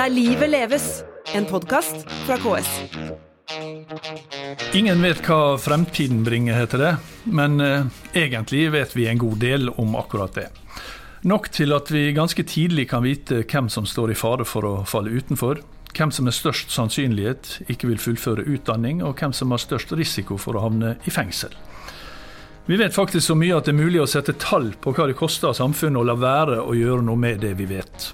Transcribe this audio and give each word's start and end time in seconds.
Der 0.00 0.08
livet 0.08 0.48
leves, 0.50 1.02
en 1.34 1.44
podkast 1.44 2.06
fra 2.24 2.36
KS. 2.40 2.68
Ingen 4.72 5.02
vet 5.04 5.18
hva 5.26 5.58
fremtiden 5.60 6.22
bringer, 6.24 6.56
heter 6.56 6.80
det. 6.80 6.92
Men 7.28 7.60
eh, 7.60 7.90
egentlig 8.16 8.62
vet 8.72 8.94
vi 8.96 9.04
en 9.10 9.18
god 9.20 9.36
del 9.42 9.68
om 9.68 9.92
akkurat 10.00 10.32
det. 10.38 10.46
Nok 11.28 11.50
til 11.52 11.76
at 11.76 11.92
vi 11.92 12.14
ganske 12.16 12.46
tidlig 12.48 12.86
kan 12.88 13.04
vite 13.04 13.42
hvem 13.42 13.68
som 13.68 13.84
står 13.84 14.14
i 14.14 14.16
fare 14.16 14.46
for 14.48 14.64
å 14.64 14.72
falle 14.88 15.12
utenfor. 15.12 15.60
Hvem 15.92 16.14
som 16.16 16.24
med 16.24 16.36
størst 16.38 16.72
sannsynlighet 16.72 17.58
ikke 17.68 17.90
vil 17.90 18.00
fullføre 18.00 18.46
utdanning, 18.48 19.02
og 19.04 19.20
hvem 19.20 19.34
som 19.36 19.52
har 19.52 19.60
størst 19.60 19.92
risiko 20.00 20.38
for 20.40 20.56
å 20.56 20.62
havne 20.64 20.94
i 21.04 21.12
fengsel. 21.12 21.52
Vi 22.72 22.80
vet 22.80 22.96
faktisk 22.96 23.26
så 23.26 23.36
mye 23.36 23.60
at 23.60 23.68
det 23.68 23.76
er 23.76 23.82
mulig 23.82 24.00
å 24.00 24.08
sette 24.08 24.32
tall 24.40 24.72
på 24.80 24.96
hva 24.96 25.10
det 25.12 25.18
koster 25.20 25.52
samfunnet 25.52 26.00
å 26.00 26.06
la 26.08 26.16
være 26.16 26.62
å 26.64 26.78
gjøre 26.78 27.04
noe 27.04 27.20
med 27.20 27.44
det 27.44 27.52
vi 27.60 27.68
vet. 27.68 28.08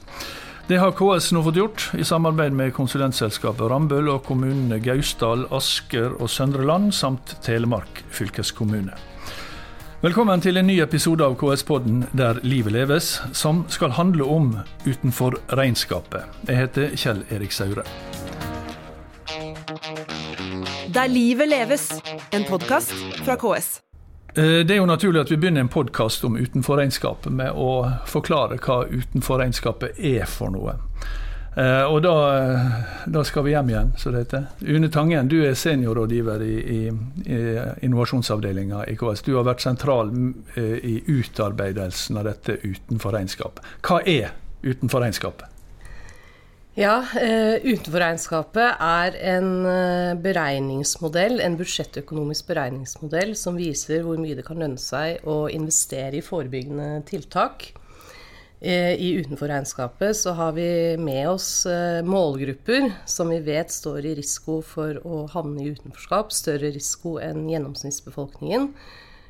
Det 0.66 0.80
har 0.82 0.90
KS 0.98 1.28
nå 1.30 1.44
fått 1.46 1.58
gjort, 1.60 1.82
i 1.94 2.04
samarbeid 2.04 2.54
med 2.58 2.72
konsulentselskapet 2.74 3.68
Rambøll 3.70 4.08
og 4.10 4.24
kommunene 4.26 4.80
Gausdal, 4.82 5.44
Asker 5.54 6.16
og 6.18 6.26
Søndre 6.26 6.66
Land, 6.66 6.90
samt 6.90 7.36
Telemark 7.46 8.00
fylkeskommune. 8.10 8.96
Velkommen 10.02 10.42
til 10.42 10.58
en 10.58 10.66
ny 10.66 10.80
episode 10.82 11.22
av 11.22 11.38
KS-podden 11.38 12.02
Der 12.18 12.42
livet 12.42 12.74
leves, 12.74 13.12
som 13.30 13.62
skal 13.70 13.94
handle 13.94 14.26
om 14.26 14.50
utenfor 14.88 15.38
regnskapet. 15.54 16.26
Jeg 16.50 16.58
heter 16.64 16.98
Kjell 16.98 17.22
Erik 17.30 17.54
Saure. 17.54 17.86
Der 20.90 21.06
livet 21.06 21.46
leves, 21.46 21.92
en 22.34 22.50
podkast 22.50 22.90
fra 23.22 23.38
KS. 23.38 23.76
Eh, 24.36 24.66
det 24.66 24.74
er 24.74 24.82
jo 24.82 24.88
naturlig 24.88 25.22
at 25.22 25.30
vi 25.32 25.38
begynner 25.40 25.64
en 25.64 25.72
podkast 25.72 26.24
om 26.28 26.34
utenforregnskapet 26.36 27.32
med 27.32 27.56
å 27.56 27.70
forklare 28.04 28.58
hva 28.60 28.82
utenforregnskapet 28.84 29.96
er 29.96 30.28
for 30.28 30.52
noe. 30.52 30.74
Eh, 31.56 31.84
og 31.88 32.02
da, 32.04 32.16
da, 33.08 33.22
skal 33.24 33.46
vi 33.46 33.54
hjem 33.54 33.72
igjen, 33.72 33.94
som 33.96 34.12
det 34.12 34.26
heter. 34.26 34.44
Une 34.60 34.92
Tangen, 34.92 35.30
du 35.32 35.38
er 35.40 35.56
seniorrådgiver 35.56 36.44
i, 36.44 36.56
i, 36.60 36.80
i 37.32 37.40
innovasjonsavdelinga 37.88 38.84
i 38.92 38.98
KS. 39.00 39.24
Du 39.24 39.38
har 39.38 39.48
vært 39.48 39.64
sentral 39.64 40.12
eh, 40.12 40.76
i 40.84 40.98
utarbeidelsen 41.06 42.20
av 42.20 42.28
dette 42.28 42.60
utenforregnskapet. 42.60 43.64
Hva 43.88 44.02
er 44.04 44.36
utenforregnskapet? 44.66 45.55
Ja, 46.76 46.98
utenfor 47.00 47.62
Utenforregnskapet 47.72 48.82
er 48.84 49.14
en 49.30 49.46
uh, 49.64 50.12
beregningsmodell, 50.20 51.38
en 51.40 51.56
budsjettøkonomisk 51.56 52.50
beregningsmodell 52.50 53.32
som 53.40 53.56
viser 53.56 54.02
hvor 54.04 54.20
mye 54.20 54.36
det 54.36 54.44
kan 54.44 54.60
lønne 54.60 54.76
seg 54.76 55.24
å 55.24 55.46
investere 55.48 56.18
i 56.18 56.24
forebyggende 56.24 57.00
tiltak. 57.08 57.70
I 58.60 58.76
I 58.96 59.08
utenforregnskapet 59.20 60.16
så 60.16 60.32
har 60.36 60.52
vi 60.56 60.96
med 61.00 61.28
oss 61.28 61.66
målgrupper 62.08 62.88
som 63.04 63.28
vi 63.28 63.36
vet 63.44 63.72
står 63.72 64.08
i 64.08 64.14
risiko 64.16 64.62
for 64.64 64.96
å 65.04 65.26
havne 65.32 65.60
i 65.60 65.74
utenforskap, 65.76 66.32
større 66.32 66.72
risiko 66.72 67.18
enn 67.20 67.44
gjennomsnittsbefolkningen. 67.52 68.70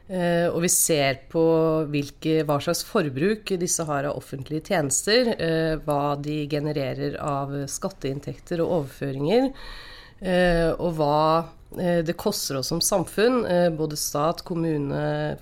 Uh, 0.07 0.53
og 0.53 0.61
vi 0.63 0.69
ser 0.71 1.17
på 1.33 1.43
hvilke, 1.91 2.45
hva 2.47 2.61
slags 2.63 2.85
forbruk 2.87 3.51
disse 3.59 3.83
har 3.89 4.07
av 4.07 4.15
offentlige 4.21 4.71
tjenester. 4.71 5.33
Uh, 5.35 5.75
hva 5.83 6.15
de 6.23 6.45
genererer 6.51 7.19
av 7.19 7.53
skatteinntekter 7.71 8.63
og 8.63 8.75
overføringer. 8.81 9.51
Uh, 10.23 10.71
og 10.79 10.97
hva 11.01 11.21
det 11.77 12.15
koster 12.17 12.61
oss 12.61 12.71
som 12.71 12.79
samfunn, 12.81 13.41
både 13.77 13.99
stat, 13.99 14.39
kommune, 14.47 15.35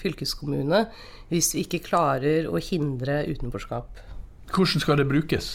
fylkeskommune, 0.00 0.80
hvis 1.28 1.50
vi 1.54 1.66
ikke 1.66 1.82
klarer 1.84 2.48
å 2.48 2.58
hindre 2.58 3.20
utenforskap. 3.28 4.00
Hvordan 4.56 4.82
skal 4.82 4.98
det 4.98 5.06
brukes? 5.12 5.50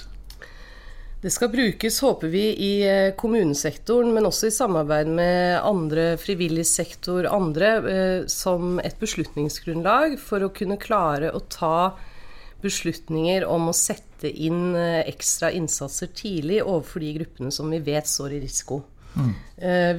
Det 1.21 1.29
skal 1.29 1.51
brukes, 1.53 1.99
håper 2.01 2.31
vi, 2.33 2.47
i 2.57 2.71
eh, 2.81 3.11
kommunesektoren, 3.13 4.09
men 4.13 4.25
også 4.25 4.47
i 4.49 4.53
samarbeid 4.55 5.09
med 5.13 5.59
andre, 5.61 6.15
frivillig 6.17 6.65
sektor, 6.65 7.27
andre, 7.29 7.69
eh, 7.91 8.21
som 8.25 8.79
et 8.81 8.97
beslutningsgrunnlag 8.97 10.15
for 10.17 10.41
å 10.41 10.49
kunne 10.49 10.79
klare 10.81 11.29
å 11.29 11.43
ta 11.45 11.91
beslutninger 12.65 13.45
om 13.45 13.69
å 13.69 13.77
sette 13.77 14.33
inn 14.33 14.73
eh, 14.73 15.03
ekstra 15.11 15.51
innsatser 15.53 16.09
tidlig 16.17 16.63
overfor 16.63 17.05
de 17.05 17.13
gruppene 17.19 17.53
som 17.53 17.69
vi 17.69 17.83
vet 17.85 18.09
står 18.09 18.39
i 18.39 18.41
risiko. 18.41 18.81
Mm. 19.11 19.31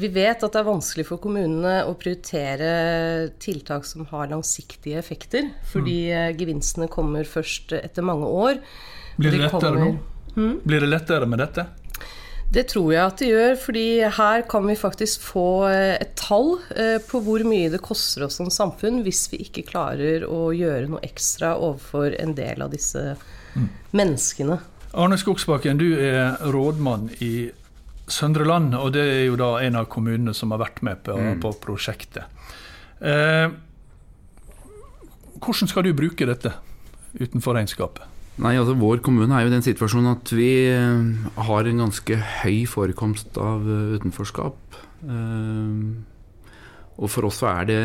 Vi 0.01 0.09
vet 0.09 0.41
at 0.41 0.55
det 0.55 0.59
er 0.63 0.65
vanskelig 0.65 1.05
for 1.05 1.21
kommunene 1.21 1.83
å 1.85 1.93
prioritere 2.01 2.71
tiltak 3.45 3.85
som 3.85 4.07
har 4.09 4.31
langsiktige 4.31 4.97
effekter, 4.97 5.51
fordi 5.69 5.99
mm. 6.09 6.39
gevinstene 6.41 6.89
kommer 6.91 7.29
først 7.29 7.77
etter 7.77 8.09
mange 8.09 8.31
år. 8.33 8.63
Blir 9.21 9.37
det 9.37 9.43
lettere 9.45 9.77
nå? 9.77 9.91
Mm. 10.37 10.59
Blir 10.65 10.85
det 10.85 10.91
lettere 10.91 11.29
med 11.29 11.43
dette? 11.43 11.67
Det 12.53 12.67
tror 12.69 12.91
jeg 12.93 13.01
at 13.01 13.21
det 13.23 13.29
gjør, 13.31 13.55
fordi 13.57 13.87
her 14.13 14.43
kan 14.49 14.67
vi 14.69 14.75
faktisk 14.77 15.23
få 15.25 15.47
eh, 15.71 15.95
et 16.03 16.13
tall 16.21 16.59
eh, 16.77 16.99
på 17.01 17.23
hvor 17.25 17.41
mye 17.49 17.71
det 17.73 17.81
koster 17.85 18.27
oss 18.27 18.37
som 18.41 18.51
samfunn 18.53 19.01
hvis 19.07 19.25
vi 19.33 19.41
ikke 19.47 19.65
klarer 19.71 20.27
å 20.29 20.51
gjøre 20.53 20.91
noe 20.93 21.01
ekstra 21.07 21.55
overfor 21.57 22.13
en 22.21 22.37
del 22.37 22.61
av 22.61 22.75
disse 22.75 23.15
mm. 23.57 23.71
menneskene. 23.97 24.61
Arne 24.93 25.17
Skogsbakken, 25.17 25.81
du 25.81 25.97
er 25.97 26.37
rådmann 26.53 27.09
i 27.25 27.49
Søndre 28.13 28.45
Land, 28.45 28.77
og 28.77 28.93
det 28.93 29.07
er 29.09 29.25
jo 29.31 29.41
da 29.41 29.55
en 29.65 29.81
av 29.81 29.89
kommunene 29.89 30.37
som 30.37 30.53
har 30.53 30.61
vært 30.61 30.85
med 30.85 31.01
på, 31.07 31.17
mm. 31.17 31.41
på 31.41 31.57
prosjektet. 31.63 32.29
Eh, 33.01 33.49
hvordan 35.41 35.73
skal 35.73 35.89
du 35.89 35.95
bruke 35.97 36.29
dette 36.29 36.53
utenfor 37.17 37.57
regnskapet? 37.57 38.12
Nei, 38.41 38.55
altså 38.57 38.75
Vår 38.81 39.03
kommune 39.05 39.35
er 39.37 39.45
jo 39.45 39.51
i 39.51 39.55
den 39.55 39.65
situasjonen 39.65 40.15
at 40.15 40.33
vi 40.33 40.51
eh, 40.73 41.27
har 41.49 41.69
en 41.69 41.83
ganske 41.85 42.17
høy 42.43 42.63
forekomst 42.71 43.37
av 43.41 43.67
eh, 43.69 43.97
utenforskap. 43.99 44.79
Eh, 45.05 45.83
og 47.03 47.11
for 47.13 47.29
oss 47.29 47.43
så 47.43 47.51
er 47.53 47.69
det, 47.69 47.83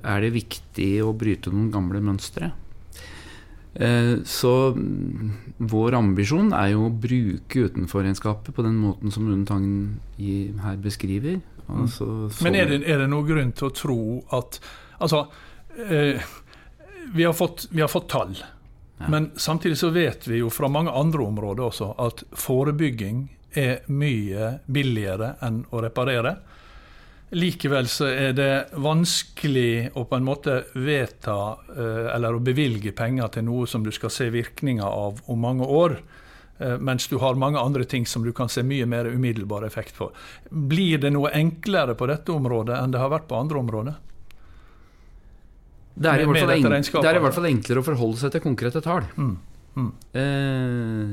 er 0.00 0.24
det 0.24 0.34
viktig 0.36 0.90
å 1.04 1.14
bryte 1.16 1.52
noen 1.52 1.70
gamle 1.72 2.00
mønstre. 2.02 2.50
Så 3.70 4.50
mm, 4.74 5.28
vår 5.70 5.94
ambisjon 5.94 6.48
er 6.56 6.72
jo 6.72 6.88
å 6.88 6.94
bruke 7.04 7.68
utenforregnskapet 7.68 8.56
på 8.56 8.64
den 8.66 8.80
måten 8.82 9.12
som 9.14 9.28
Une 9.30 9.46
Tangen 9.46 10.00
her 10.64 10.80
beskriver. 10.82 11.38
Mm. 11.68 11.84
Altså, 11.84 12.08
Men 12.42 12.58
er 12.58 12.72
det, 12.72 12.80
er 12.90 13.04
det 13.04 13.10
noen 13.12 13.28
grunn 13.28 13.52
til 13.54 13.68
å 13.68 13.74
tro 13.76 14.00
at 14.34 14.58
Altså, 15.00 15.24
eh, 15.88 16.20
vi, 17.14 17.24
har 17.24 17.32
fått, 17.32 17.68
vi 17.70 17.80
har 17.80 17.88
fått 17.88 18.10
tall. 18.12 18.34
Men 19.08 19.30
samtidig 19.36 19.78
så 19.80 19.90
vet 19.94 20.26
vi 20.28 20.42
jo 20.42 20.50
fra 20.52 20.68
mange 20.68 20.92
andre 20.92 21.24
områder 21.24 21.64
også 21.70 21.94
at 22.04 22.24
forebygging 22.36 23.28
er 23.56 23.86
mye 23.88 24.56
billigere 24.66 25.34
enn 25.42 25.62
å 25.72 25.80
reparere. 25.82 26.34
Likevel 27.30 27.86
så 27.88 28.08
er 28.10 28.32
det 28.34 28.52
vanskelig 28.82 29.92
å 29.94 30.04
på 30.10 30.18
en 30.18 30.26
måte 30.26 30.56
vedta 30.74 31.36
eh, 31.76 32.08
eller 32.14 32.34
å 32.34 32.42
bevilge 32.42 32.90
penger 32.96 33.30
til 33.36 33.46
noe 33.46 33.68
som 33.70 33.86
du 33.86 33.92
skal 33.94 34.10
se 34.10 34.26
virkninger 34.34 34.86
av 34.86 35.22
om 35.30 35.46
mange 35.46 35.66
år. 35.66 35.94
Eh, 36.58 36.76
mens 36.78 37.06
du 37.08 37.16
har 37.22 37.38
mange 37.38 37.62
andre 37.62 37.86
ting 37.86 38.06
som 38.06 38.26
du 38.26 38.32
kan 38.36 38.50
se 38.50 38.64
mye 38.66 38.86
mer 38.86 39.06
umiddelbar 39.06 39.64
effekt 39.66 39.94
på. 39.96 40.10
Blir 40.50 40.98
det 40.98 41.14
noe 41.14 41.30
enklere 41.32 41.94
på 41.94 42.10
dette 42.10 42.34
området 42.34 42.76
enn 42.80 42.92
det 42.92 43.00
har 43.00 43.14
vært 43.14 43.30
på 43.30 43.38
andre 43.38 43.62
områder? 43.62 44.00
Det 45.94 46.10
er, 46.10 46.22
i 46.22 47.22
hvert 47.22 47.36
fall 47.36 47.48
enklere 47.50 47.82
å 47.82 47.86
forholde 47.86 48.20
seg 48.20 48.34
til 48.34 48.44
konkrete 48.44 48.82
tall. 48.84 49.04
Mm. 49.18 49.34
Mm. 49.78 49.90
Eh, 50.12 51.08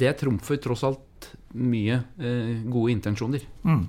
det 0.00 0.12
trumfer 0.20 0.60
tross 0.62 0.84
alt 0.86 1.30
mye 1.58 1.96
eh, 2.20 2.60
gode 2.70 2.92
intensjoner. 2.94 3.42
Mm. 3.66 3.82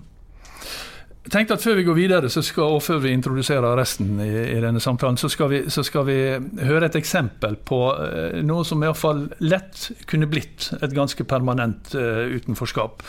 Jeg 1.21 1.33
tenkte 1.35 1.53
at 1.53 1.61
Før 1.61 1.75
vi 1.77 1.83
går 1.85 1.95
videre, 1.99 2.29
skal, 2.33 2.63
og 2.77 2.81
før 2.81 3.03
vi 3.03 3.11
introduserer 3.13 3.77
resten 3.77 4.15
i, 4.23 4.31
i 4.55 4.61
denne 4.63 4.81
samtalen, 4.81 5.19
så 5.21 5.29
skal, 5.29 5.51
vi, 5.51 5.59
så 5.69 5.83
skal, 5.85 6.07
vi, 6.07 6.17
høre 6.65 6.89
et 6.89 6.97
eksempel 6.97 7.59
på 7.61 7.81
eh, 7.93 8.39
noe 8.45 8.65
som 8.67 8.81
iallfall 8.81 9.27
lett 9.45 9.91
kunne 10.09 10.29
blitt 10.31 10.71
et 10.81 10.97
ganske 10.97 11.27
permanent 11.29 11.93
utenforskap. 11.93 13.05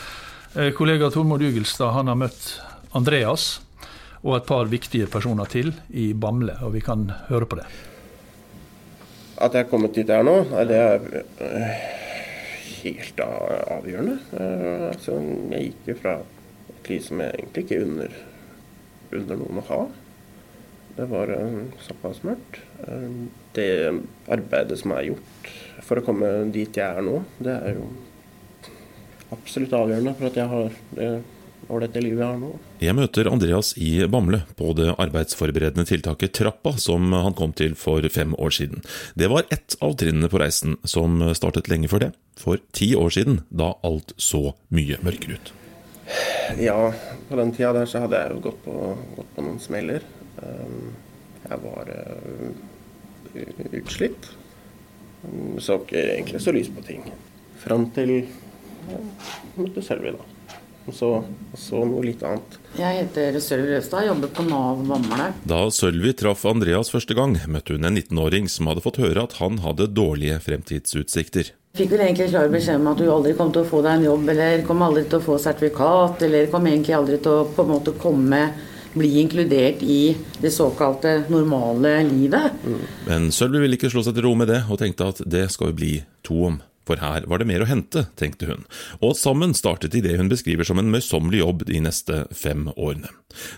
Kollega 0.77 1.09
Tormod 1.09 1.41
Jugelstad 1.41 1.95
han 1.95 2.11
har 2.13 2.19
møtt 2.21 2.43
Andreas 2.93 3.63
og 4.23 4.37
et 4.37 4.47
par 4.47 4.71
viktige 4.71 5.09
personer 5.11 5.49
til 5.51 5.73
i 5.91 6.13
Bamble, 6.15 6.55
og 6.63 6.77
vi 6.77 6.83
kan 6.85 7.09
høre 7.29 7.49
på 7.49 7.59
det. 7.59 7.67
At 9.43 9.57
jeg 9.57 9.65
er 9.65 9.71
kommet 9.71 9.97
dit 9.97 10.07
jeg 10.07 10.23
er 10.23 10.27
nå, 10.27 10.37
det 10.69 10.79
er 10.79 11.09
eh, 11.43 11.81
helt 12.85 13.23
avgjørende. 13.25 14.19
Eh, 14.39 14.85
altså, 14.93 15.17
jeg 15.51 15.73
gikk 15.73 15.91
jo 15.91 15.99
fra 16.05 16.15
et 16.77 16.93
liv 16.93 17.03
som 17.03 17.25
jeg 17.25 17.35
egentlig 17.41 17.67
ikke 17.67 17.81
unner, 17.89 18.15
unner 19.11 19.43
noen 19.43 19.61
å 19.65 19.67
ha. 19.73 19.81
Det 20.95 21.09
var 21.11 21.35
eh, 21.35 21.59
såpass 21.83 22.23
mørkt. 22.29 22.63
Det 23.57 23.69
arbeidet 24.33 24.79
som 24.81 24.95
er 24.95 25.11
gjort 25.11 25.53
for 25.83 25.99
å 25.99 26.07
komme 26.07 26.31
dit 26.55 26.79
jeg 26.79 26.87
er 26.87 27.05
nå, 27.05 27.19
det 27.43 27.59
er 27.59 27.79
jo 27.79 27.91
absolutt 29.33 29.75
avgjørende 29.75 30.15
for 30.19 30.29
at 30.29 30.39
jeg 30.39 30.51
har 30.53 30.75
det 30.95 31.11
ålreite 31.69 32.03
livet 32.03 32.23
jeg 32.23 32.29
har 32.29 32.41
nå. 32.41 32.51
Jeg 32.83 32.97
møter 32.99 33.31
Andreas 33.31 33.73
i 33.79 33.91
Bamble 34.11 34.43
på 34.59 34.73
det 34.79 34.91
arbeidsforberedende 34.97 35.87
tiltaket 35.89 36.35
Trappa, 36.39 36.75
som 36.81 37.13
han 37.15 37.37
kom 37.39 37.55
til 37.57 37.77
for 37.79 38.05
fem 38.13 38.35
år 38.39 38.55
siden. 38.59 38.83
Det 39.15 39.31
var 39.33 39.47
ett 39.55 39.77
av 39.81 39.97
trinnene 40.01 40.31
på 40.33 40.41
reisen, 40.43 40.79
som 40.85 41.21
startet 41.37 41.71
lenge 41.73 41.91
før 41.93 42.07
det. 42.07 42.13
For 42.41 42.61
ti 42.75 42.93
år 42.99 43.13
siden, 43.15 43.43
da 43.51 43.75
alt 43.87 44.15
så 44.17 44.53
mye 44.75 44.99
mørkere 45.05 45.39
ut. 45.39 45.55
Ja, 46.61 46.93
på 47.29 47.39
den 47.39 47.55
tida 47.55 47.73
der 47.77 47.89
så 47.89 48.03
hadde 48.03 48.19
jeg 48.21 48.35
jo 48.35 48.45
gått 48.49 48.61
på, 48.67 48.77
gått 49.17 49.35
på 49.37 49.47
noen 49.47 49.61
smeller. 49.63 50.05
Um, 50.43 50.93
jeg 51.47 51.59
var 51.63 51.91
uh, 51.93 52.53
utslitt. 53.79 54.31
Så 55.63 55.79
ikke 55.79 56.01
egentlig 56.03 56.41
så 56.43 56.55
lyst 56.55 56.75
på 56.75 56.83
ting. 56.85 57.05
Fram 57.63 57.87
til 57.95 58.17
jeg 58.19 59.03
møtte 59.55 59.85
Selvi, 59.85 60.11
da. 60.15 60.32
Og 60.83 60.95
så, 60.97 61.09
og 61.23 61.59
så 61.59 61.85
noe 61.87 62.03
litt 62.03 62.23
annet. 62.27 62.57
Jeg 62.75 63.05
heter 63.05 63.37
Sølvi 63.43 63.71
Røstad, 63.77 64.07
jobber 64.09 64.33
på 64.35 64.45
Nav 64.49 64.81
Bamble. 64.89 65.29
Da 65.47 65.61
Sølvi 65.71 66.11
traff 66.19 66.43
Andreas 66.49 66.91
første 66.91 67.15
gang, 67.15 67.37
møtte 67.47 67.77
hun 67.77 67.87
en 67.87 68.01
19-åring 68.01 68.49
som 68.51 68.71
hadde 68.71 68.83
fått 68.83 68.99
høre 69.03 69.23
at 69.29 69.37
han 69.39 69.61
hadde 69.63 69.93
dårlige 69.95 70.41
fremtidsutsikter. 70.43 71.53
Fikk 71.79 71.95
vel 71.95 72.03
egentlig 72.05 72.33
klar 72.33 72.51
beskjed 72.53 72.83
om 72.83 72.91
at 72.91 72.99
du 73.01 73.07
aldri 73.09 73.37
kom 73.39 73.53
til 73.55 73.63
å 73.63 73.69
få 73.69 73.79
deg 73.85 74.01
en 74.01 74.09
jobb, 74.11 74.27
eller 74.35 74.67
kom 74.67 74.83
aldri 74.85 75.07
til 75.07 75.23
å 75.23 75.25
få 75.25 75.39
sertifikat, 75.41 76.27
eller 76.27 76.51
kom 76.53 76.67
egentlig 76.69 76.99
aldri 76.99 77.23
til 77.23 77.39
å 77.39 77.47
på 77.55 77.65
en 77.65 77.73
måte 77.77 77.95
komme 78.03 78.43
bli 78.93 79.15
inkludert 79.23 79.81
i 79.81 80.17
det 80.43 80.51
såkalte 80.53 81.23
normale 81.33 82.03
livet. 82.11 82.59
Mm. 82.67 82.83
Men 83.07 83.31
Sølvi 83.33 83.63
ville 83.63 83.79
ikke 83.79 83.89
slå 83.93 84.03
seg 84.05 84.19
til 84.19 84.27
ro 84.27 84.35
med 84.37 84.53
det, 84.53 84.65
og 84.69 84.83
tenkte 84.83 85.09
at 85.15 85.23
det 85.25 85.47
skal 85.55 85.73
vi 85.73 85.79
bli 85.79 85.95
to 86.27 86.43
om. 86.51 86.61
For 86.89 86.99
her 86.99 87.27
var 87.31 87.39
det 87.39 87.47
mer 87.47 87.63
å 87.63 87.69
hente, 87.71 88.07
tenkte 88.19 88.49
hun, 88.49 88.65
og 89.01 89.15
sammen 89.19 89.55
startet 89.55 89.95
de 89.95 90.03
det 90.05 90.17
hun 90.19 90.31
beskriver 90.33 90.67
som 90.67 90.81
en 90.83 90.91
møysommelig 90.91 91.43
jobb 91.43 91.65
de 91.69 91.83
neste 91.85 92.25
fem 92.35 92.67
årene. 92.75 93.13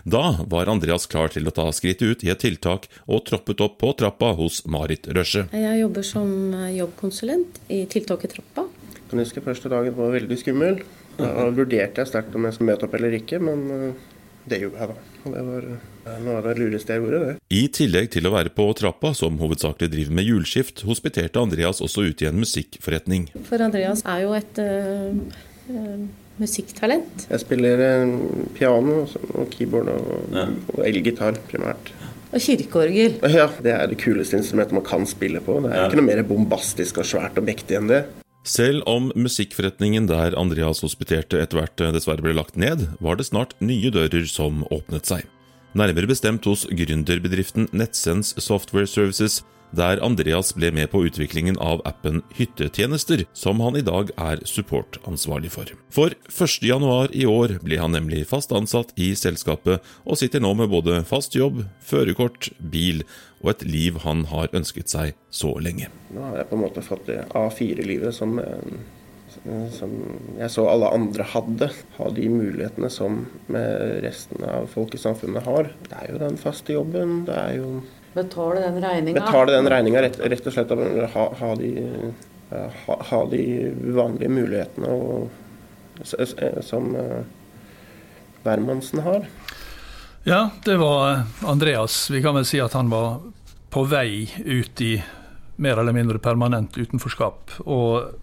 Da 0.05 0.45
var 0.51 0.69
Andreas 0.71 1.07
klar 1.11 1.33
til 1.33 1.49
å 1.49 1.53
ta 1.55 1.65
skrittet 1.75 2.05
ut 2.05 2.25
i 2.25 2.31
et 2.31 2.43
tiltak, 2.43 2.87
og 3.09 3.25
troppet 3.29 3.63
opp 3.65 3.79
på 3.81 3.91
trappa 3.97 4.33
hos 4.37 4.61
Marit 4.69 5.09
Røsje. 5.09 5.47
Jeg 5.51 5.81
jobber 5.81 6.05
som 6.05 6.29
jobbkonsulent 6.75 7.61
i 7.73 7.83
tiltaket 7.89 8.37
Trappa. 8.37 8.67
Jeg 8.95 9.09
kan 9.11 9.21
huske 9.21 9.43
første 9.45 9.71
dagen 9.73 9.97
var 9.97 10.13
veldig 10.15 10.37
skummel. 10.41 10.79
Da 11.15 11.47
vurderte 11.55 12.01
jeg 12.03 12.11
sterkt 12.11 12.35
om 12.35 12.45
jeg 12.47 12.55
skulle 12.57 12.73
møte 12.73 12.87
opp 12.87 12.95
eller 12.97 13.13
ikke, 13.15 13.39
men 13.43 13.65
eh, 13.71 14.05
det 14.49 14.59
gjorde 14.61 14.81
jeg 14.81 14.91
da. 14.91 14.95
Og 15.25 15.33
det 15.33 15.43
var 15.47 15.67
eh, 15.71 16.17
noe 16.21 16.35
av 16.39 16.47
det 16.49 16.55
lureste 16.59 16.95
jeg 16.95 17.01
gjorde, 17.01 17.21
det. 17.23 17.35
I 17.57 17.63
tillegg 17.73 18.11
til 18.13 18.29
å 18.29 18.33
være 18.35 18.53
på 18.53 18.67
trappa, 18.77 19.13
som 19.17 19.39
hovedsakelig 19.41 19.91
driver 19.93 20.19
med 20.19 20.29
hjulskift, 20.29 20.85
hospiterte 20.85 21.41
Andreas 21.41 21.81
også 21.85 22.05
ut 22.09 22.21
i 22.21 22.29
en 22.29 22.37
musikkforretning. 22.41 23.29
For 23.49 23.63
Andreas 23.65 24.05
er 24.05 24.25
jo 24.25 24.35
et 24.37 24.61
uh, 24.61 25.17
uh, 25.71 26.05
musikktalent. 26.41 27.27
Jeg 27.31 27.43
spiller 27.45 27.85
uh, 28.05 28.17
piano 28.57 29.03
og 29.05 29.49
keyboard 29.53 29.93
og, 29.95 30.11
ja. 30.35 30.49
og 30.75 30.83
elgitar 30.85 31.41
primært. 31.49 31.93
Og 32.35 32.41
kirkeorgel. 32.43 33.17
Ja, 33.31 33.47
det 33.63 33.71
er 33.71 33.89
det 33.89 33.97
kuleste 34.01 34.37
instrumentet 34.41 34.75
man 34.75 34.85
kan 34.85 35.05
spille 35.09 35.41
på. 35.41 35.57
Det 35.63 35.71
er 35.71 35.85
ja. 35.85 35.89
ikke 35.89 36.01
noe 36.01 36.09
mer 36.09 36.21
bombastisk 36.27 36.99
og 37.01 37.07
svært 37.07 37.39
og 37.39 37.47
mektig 37.47 37.79
enn 37.79 37.89
det. 37.89 38.03
Selv 38.45 38.83
om 38.85 39.07
musikkforretningen 39.17 40.05
der 40.05 40.35
Andreas 40.37 40.83
hospiterte 40.85 41.39
etter 41.41 41.57
hvert 41.57 41.81
dessverre 41.95 42.21
ble 42.21 42.35
lagt 42.37 42.59
ned, 42.61 42.83
var 43.01 43.17
det 43.17 43.25
snart 43.31 43.55
nye 43.57 43.89
dører 43.89 44.27
som 44.29 44.61
åpnet 44.69 45.09
seg. 45.09 45.25
Nærmere 45.73 46.07
bestemt 46.07 46.45
hos 46.45 46.67
gründerbedriften 46.69 47.65
NetSense 47.73 48.37
Software 48.39 48.85
Services, 48.87 49.41
der 49.75 50.01
Andreas 50.03 50.53
ble 50.55 50.71
med 50.75 50.89
på 50.93 51.03
utviklingen 51.07 51.57
av 51.61 51.81
appen 51.87 52.21
Hyttetjenester, 52.37 53.25
som 53.35 53.61
han 53.63 53.77
i 53.77 53.83
dag 53.85 54.11
er 54.15 54.41
supportansvarlig 54.47 55.51
for. 55.53 55.71
For 55.93 56.15
1.1 56.31 57.13
i 57.15 57.25
år 57.29 57.57
ble 57.65 57.79
han 57.81 57.95
nemlig 57.95 58.25
fast 58.29 58.53
ansatt 58.55 58.93
i 58.95 59.11
selskapet, 59.19 59.83
og 60.05 60.19
sitter 60.19 60.43
nå 60.43 60.53
med 60.57 60.71
både 60.71 61.01
fast 61.07 61.35
jobb, 61.37 61.63
førerkort, 61.83 62.51
bil 62.59 63.03
og 63.43 63.53
et 63.53 63.65
liv 63.67 63.99
han 64.05 64.25
har 64.31 64.53
ønsket 64.55 64.91
seg 64.91 65.15
så 65.29 65.53
lenge. 65.61 65.91
Nå 66.15 66.23
har 66.29 66.39
jeg 66.41 66.49
på 66.49 66.57
en 66.57 66.65
måte 66.65 66.85
fått 66.85 67.09
det 67.09 67.19
A4-livet 67.35 68.15
som, 68.15 68.39
som 69.75 69.93
jeg 70.39 70.49
så 70.53 70.65
alle 70.71 70.93
andre 70.95 71.27
hadde. 71.35 71.69
Ha 71.99 72.09
de 72.15 72.29
mulighetene 72.31 72.89
som 72.93 73.25
resten 74.05 74.47
av 74.47 74.71
folk 74.71 74.95
i 74.95 75.01
samfunnet 75.01 75.45
har. 75.45 75.69
Det 75.89 75.99
er 76.01 76.13
jo 76.13 76.23
den 76.23 76.41
faste 76.41 76.73
jobben, 76.77 77.21
det 77.29 77.37
er 77.37 77.59
jo 77.59 77.69
Betale 78.15 78.61
den 78.63 78.79
regninga? 78.83 79.19
Betale 79.19 79.51
den 79.57 79.69
regninga, 79.69 80.01
rett, 80.05 80.19
rett, 80.19 80.47
og 80.47 80.55
slett. 80.55 80.71
Ha, 81.13 81.25
ha, 81.39 81.49
de, 81.59 81.71
ha, 82.85 82.95
ha, 83.09 83.19
de, 83.31 83.41
vanlige 83.97 84.31
mulighetene 84.31 84.91
og, 84.95 85.27
som 86.63 86.93
uh, 86.95 87.19
hvermannsen 88.45 89.03
har. 89.03 89.27
Ja, 90.23 90.49
det 90.65 90.77
var 90.79 91.25
Andreas. 91.43 92.05
Vi 92.09 92.23
kan 92.23 92.39
vel 92.39 92.47
si 92.47 92.61
at 92.63 92.73
han 92.73 92.87
var 92.89 93.19
på 93.69 93.83
vei 93.91 94.23
ut 94.45 94.81
i 94.81 94.95
mer 95.59 95.83
eller 95.83 95.93
mindre 95.93 96.19
permanent 96.23 96.77
utenforskap. 96.77 97.59
Og 97.67 98.15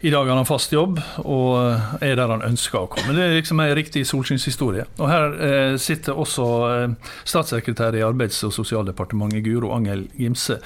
i 0.00 0.10
dag 0.10 0.26
har 0.26 0.36
han 0.36 0.46
fast 0.48 0.72
jobb 0.74 0.98
og 1.24 2.02
er 2.04 2.18
der 2.18 2.28
han 2.28 2.44
ønsker 2.44 2.82
å 2.82 2.90
komme. 2.92 3.14
Det 3.16 3.22
er 3.24 3.38
liksom 3.38 3.62
en 3.62 3.72
riktig 3.76 4.04
solskinnshistorie. 4.08 4.84
Og 5.00 5.08
her 5.08 5.36
eh, 5.40 5.76
sitter 5.80 6.18
også 6.20 6.48
eh, 6.68 7.14
statssekretær 7.24 7.96
i 7.96 8.04
Arbeids- 8.04 8.42
og 8.46 8.52
sosialdepartementet, 8.56 9.44
Guro 9.46 9.72
Angel 9.76 10.04
Gimse. 10.18 10.58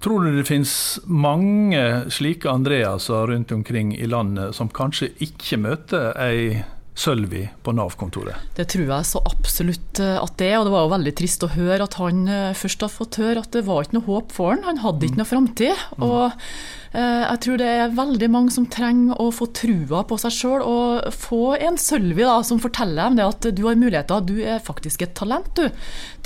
Tror 0.00 0.24
du 0.24 0.38
det 0.38 0.46
finnes 0.48 0.72
mange 1.04 1.84
slike 2.14 2.48
Andreaser 2.48 3.28
rundt 3.32 3.52
omkring 3.52 3.92
i 3.98 4.08
landet 4.08 4.56
som 4.56 4.72
kanskje 4.72 5.12
ikke 5.26 5.60
møter 5.60 6.12
ei 6.22 6.64
Sølvi 6.98 7.44
på 7.62 7.72
Nav-kontoret? 7.76 8.48
Det 8.56 8.66
tror 8.72 8.88
jeg 8.90 9.06
så 9.06 9.20
absolutt 9.28 10.00
eh, 10.02 10.16
at 10.18 10.34
det 10.40 10.48
er. 10.50 10.56
Og 10.58 10.66
det 10.66 10.72
var 10.74 10.86
jo 10.86 10.94
veldig 10.96 11.12
trist 11.20 11.44
å 11.46 11.52
høre 11.52 11.86
at 11.86 11.94
han 12.00 12.24
eh, 12.26 12.56
først 12.58 12.82
har 12.82 12.90
fått 12.90 13.20
høre 13.22 13.44
at 13.44 13.54
det 13.54 13.62
var 13.68 13.86
ikke 13.86 14.00
noe 14.00 14.08
håp 14.08 14.34
for 14.34 14.50
han. 14.50 14.64
Han 14.66 14.82
hadde 14.82 15.06
ikke 15.06 15.18
mm. 15.18 15.22
noe 15.22 15.30
framtid. 15.30 15.84
Mm. 15.94 16.06
Og 16.08 16.24
eh, 16.26 17.22
jeg 17.22 17.40
tror 17.44 17.62
det 17.62 17.70
er 17.76 17.94
veldig 18.00 18.30
mange 18.34 18.56
som 18.56 18.66
trenger 18.66 19.22
å 19.22 19.28
få 19.34 19.46
trua 19.54 20.02
på 20.10 20.18
seg 20.24 20.34
sjøl, 20.34 20.66
og 20.66 21.14
få 21.14 21.54
en 21.54 21.78
Sølvi 21.78 22.26
da, 22.26 22.40
som 22.42 22.62
forteller 22.62 23.04
dem 23.04 23.20
det 23.20 23.28
at 23.28 23.50
du 23.54 23.64
har 23.68 23.78
muligheter. 23.78 24.26
Du 24.26 24.36
er 24.42 24.58
faktisk 24.64 25.06
et 25.06 25.14
talent, 25.18 25.54
du, 25.54 25.70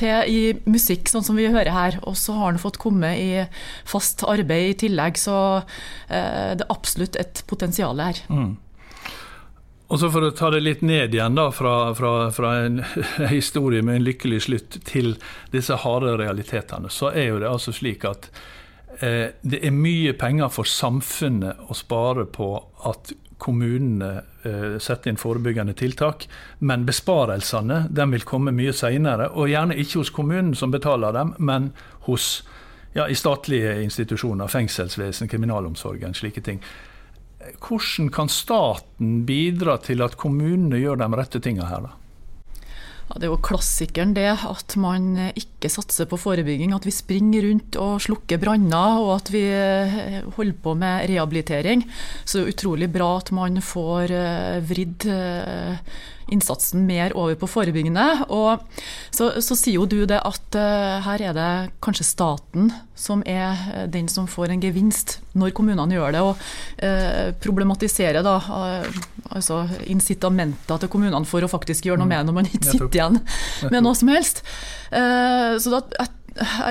til 0.01 0.33
i 0.33 0.41
musikk, 0.65 1.13
sånn 1.13 1.27
som 1.27 1.37
vi 1.37 1.53
hører 1.53 1.73
her. 1.77 2.01
Og 2.09 2.17
så 2.17 2.39
har 2.39 2.55
han 2.55 2.63
fått 2.63 2.81
komme 2.81 3.13
i 3.21 3.31
fast 3.85 4.25
arbeid 4.25 4.73
i 4.73 4.81
tillegg, 4.87 5.21
så 5.21 5.39
eh, 6.09 6.57
det 6.57 6.65
er 6.65 6.73
absolutt 6.73 7.21
et 7.21 7.45
potensial 7.53 8.01
her. 8.01 8.25
Mm. 8.33 8.55
Og 9.93 10.01
så 10.01 10.09
For 10.09 10.25
å 10.25 10.33
ta 10.33 10.49
det 10.55 10.63
litt 10.65 10.81
ned 10.81 11.13
igjen 11.13 11.37
da, 11.37 11.51
fra, 11.53 11.93
fra, 11.95 12.31
fra 12.33 12.55
en, 12.65 12.81
historie 13.29 13.85
med 13.85 14.01
en 14.01 14.07
lykkelig 14.07 14.41
slutt 14.47 14.79
til 14.89 15.19
disse 15.53 15.77
harde 15.85 16.15
realitetene, 16.17 16.89
så 16.89 17.11
er 17.13 17.29
jo 17.29 17.43
det 17.43 17.51
altså 17.51 17.75
slik 17.77 18.07
at 18.09 18.31
eh, 19.05 19.37
det 19.45 19.61
er 19.61 19.75
mye 19.77 20.15
penger 20.17 20.49
for 20.55 20.69
samfunnet 20.69 21.69
å 21.69 21.77
spare 21.77 22.25
på 22.25 22.55
at 22.89 23.13
kommunene 23.43 24.23
eh, 24.47 24.79
setter 24.81 25.13
inn 25.13 25.21
forebyggende 25.21 25.75
tiltak, 25.77 26.25
men 26.65 26.87
besparelsene 26.89 27.83
den 27.93 28.15
vil 28.15 28.25
komme 28.25 28.55
mye 28.57 28.73
senere. 28.73 29.29
Og 29.37 29.51
gjerne 29.53 29.77
ikke 29.77 30.01
hos 30.01 30.13
kommunen 30.15 30.55
som 30.57 30.73
betaler 30.73 31.13
dem, 31.19 31.35
men 31.37 31.69
hos, 32.07 32.47
ja, 32.97 33.11
i 33.11 33.19
statlige 33.19 33.75
institusjoner, 33.83 34.49
fengselsvesen, 34.49 35.29
kriminalomsorgen, 35.29 36.17
slike 36.17 36.45
ting. 36.49 36.63
Hvordan 37.63 38.11
kan 38.15 38.31
staten 38.31 39.23
bidra 39.29 39.79
til 39.83 40.05
at 40.05 40.17
kommunene 40.21 40.81
gjør 40.83 41.01
de 41.03 41.11
rette 41.19 41.43
tingene 41.43 41.69
her, 41.71 41.89
da? 41.89 41.99
Ja, 43.13 43.19
det 43.21 43.27
er 43.27 43.33
jo 43.35 43.43
klassikeren 43.45 44.15
det, 44.17 44.31
at 44.31 44.75
man 44.81 45.11
ikke 45.37 45.69
satser 45.69 46.07
på 46.09 46.17
forebygging. 46.17 46.73
At 46.73 46.87
vi 46.89 46.95
springer 46.95 47.45
rundt 47.45 47.77
og 47.77 48.01
slukker 48.01 48.41
branner, 48.41 49.03
og 49.03 49.11
at 49.19 49.29
vi 49.35 49.43
eh, 49.53 50.23
holder 50.39 50.57
på 50.65 50.73
med 50.81 51.11
rehabilitering. 51.11 51.85
Så 52.25 52.39
det 52.39 52.47
er 52.47 52.55
utrolig 52.55 52.89
bra 52.95 53.11
at 53.19 53.33
man 53.37 53.61
får 53.61 54.17
eh, 54.17 54.63
vridd 54.65 55.09
eh, 55.13 55.77
innsatsen 56.33 56.85
mer 56.87 57.15
over 57.19 57.37
på 57.39 57.49
forebyggende. 57.51 58.07
Og 58.33 58.63
så, 59.11 59.33
så 59.43 59.57
sier 59.59 59.81
jo 59.81 59.89
du 59.89 60.05
det 60.09 60.21
at 60.23 60.59
uh, 60.59 61.03
her 61.07 61.27
er 61.31 61.37
det 61.37 61.51
kanskje 61.85 62.07
staten 62.07 62.71
som 63.03 63.25
er 63.27 63.59
eh, 63.73 63.87
den 63.91 64.07
som 64.07 64.29
får 64.31 64.53
en 64.53 64.61
gevinst 64.63 65.17
når 65.35 65.51
kommunene 65.57 65.97
gjør 65.97 66.13
det, 66.15 66.21
og 66.23 66.43
uh, 66.85 67.33
problematiserer 67.43 68.23
da 68.23 68.37
uh, 68.39 69.01
altså 69.33 69.65
incitamenter 69.91 70.79
til 70.79 70.93
kommunene 70.93 71.27
for 71.27 71.43
å 71.43 71.51
faktisk 71.51 71.89
gjøre 71.89 72.03
noe 72.03 72.11
med 72.13 72.29
når 72.29 72.37
man 72.37 72.51
ikke 72.51 72.69
sitter 72.69 73.01
igjen 73.01 73.19
med 73.73 73.81
noe 73.83 73.99
som 73.99 74.13
helst. 74.13 74.45
så 74.93 75.73
da, 75.73 75.81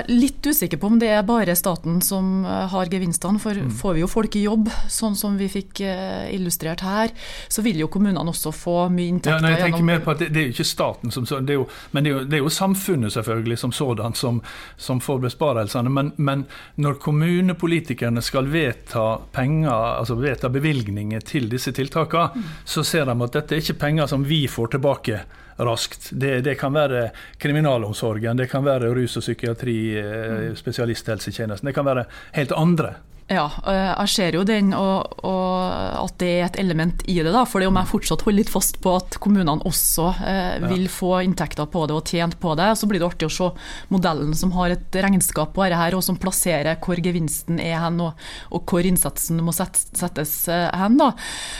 litt 0.08 0.46
usikker 0.46 0.76
på 0.80 0.86
om 0.86 0.98
det 0.98 1.08
er 1.12 1.22
bare 1.26 1.54
staten 1.56 2.00
som 2.04 2.44
eh, 2.44 2.66
har 2.72 2.90
gevinstene. 2.90 3.40
For 3.42 3.56
mm. 3.56 3.70
får 3.78 3.96
vi 3.96 4.02
jo 4.02 4.10
folk 4.10 4.36
i 4.36 4.44
jobb, 4.46 4.70
sånn 4.90 5.16
som 5.18 5.36
vi 5.38 5.48
fikk 5.52 5.82
eh, 5.86 6.30
illustrert 6.34 6.84
her, 6.86 7.12
så 7.48 7.64
vil 7.64 7.82
jo 7.82 7.90
kommunene 7.92 8.32
også 8.32 8.52
få 8.54 8.76
mye 8.92 9.12
inntekter. 9.14 9.38
Ja, 9.38 9.44
nei, 9.44 9.54
jeg 9.56 9.66
tenker 9.68 9.86
mer 9.86 10.02
på 10.04 10.14
at 10.14 10.22
det, 10.22 10.30
det 10.34 10.42
er 10.42 10.48
jo 10.48 10.56
ikke 10.56 10.68
staten 10.68 11.14
som 11.14 11.26
det 11.46 11.56
jo, 11.56 11.66
Men 11.92 12.04
det 12.04 12.10
er 12.10 12.16
jo, 12.16 12.24
det 12.28 12.38
er 12.38 12.42
jo 12.44 12.52
samfunnet 12.52 13.14
selvfølgelig 13.14 13.58
som 13.58 13.72
sådan 13.72 14.16
som, 14.18 14.40
som 14.76 15.00
får 15.00 15.22
besparelsene. 15.26 15.92
Men, 15.92 16.12
men, 16.16 16.46
når 16.82 16.98
kommunepolitikerne 17.02 18.22
skal 18.24 18.48
vedta 18.52 19.18
penger, 19.32 19.72
altså 19.72 20.16
vedta 20.20 20.50
bevilgninger 20.52 21.22
til 21.26 21.48
disse 21.52 21.72
tiltakene, 21.76 22.32
mm. 22.34 22.50
så 22.64 22.84
ser 22.86 23.06
de 23.08 23.16
at 23.16 23.38
dette 23.38 23.56
er 23.56 23.62
ikke 23.62 23.80
penger 23.86 24.10
som 24.10 24.26
vi 24.26 24.44
får 24.50 24.74
tilbake 24.76 25.22
raskt. 25.64 26.10
Det, 26.10 26.40
det, 26.44 26.56
kan 26.60 26.74
være 26.74 27.08
kriminalomsorgen, 27.42 28.36
det 28.36 28.50
kan 28.50 28.64
være 28.64 28.92
rus 28.94 29.16
og 29.20 29.24
psykiatri, 29.26 29.78
eh, 30.00 30.28
mm. 30.32 30.58
spesialisthelsetjenesten. 30.58 31.70
Det 31.70 31.76
kan 31.76 31.88
være 31.88 32.06
helt 32.38 32.52
andre 32.56 32.94
ja, 33.34 33.46
eh, 33.68 33.90
jeg 33.90 34.12
ser 34.12 34.36
jo 34.36 34.42
den, 34.46 34.72
og, 34.76 35.18
og, 35.26 36.02
at 36.02 36.16
det 36.22 36.30
er 36.32 36.46
et 36.46 36.58
element 36.62 37.02
i 37.10 37.18
det. 37.20 37.32
da, 37.32 37.44
for 37.48 37.64
Om 37.64 37.78
jeg 37.80 37.90
fortsatt 37.90 38.24
holder 38.26 38.40
litt 38.42 38.52
fast 38.52 38.80
på 38.82 38.94
at 38.98 39.18
kommunene 39.22 39.58
også 39.68 40.08
eh, 40.28 40.66
vil 40.68 40.88
få 40.92 41.22
inntekter 41.26 41.68
på 41.70 41.86
det 41.88 41.96
og 41.96 42.08
tjent 42.08 42.38
på 42.42 42.54
det, 42.58 42.70
så 42.78 42.88
blir 42.90 43.02
det 43.02 43.08
artig 43.08 43.28
å 43.28 43.32
se 43.32 43.50
modellen 43.92 44.34
som 44.38 44.54
har 44.56 44.74
et 44.74 45.00
regnskap 45.04 45.54
på 45.54 45.64
dette, 45.64 45.80
her, 45.82 45.96
og 45.96 46.04
som 46.04 46.18
plasserer 46.20 46.78
hvor 46.82 47.00
gevinsten 47.02 47.60
er 47.62 47.78
hen, 47.82 48.00
og, 48.04 48.18
og 48.52 48.68
hvor 48.68 48.86
innsatsen 48.86 49.40
må 49.44 49.54
settes 49.56 50.36
eh, 50.52 50.68
hen. 50.82 50.98
da. 51.00 51.12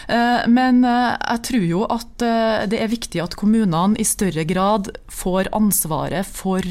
Eh, 0.09 0.45
men 0.53 0.85
eh, 0.89 1.11
jeg 1.17 1.45
tror 1.49 1.67
jo 1.71 1.87
at 1.89 2.11
det 2.23 2.79
er 2.79 2.91
viktig 2.93 3.23
at 3.23 3.35
kommunene 3.39 3.99
i 4.01 4.07
større 4.07 4.45
grad 4.49 4.93
får 5.11 5.51
ansvaret 5.57 6.29
for 6.29 6.63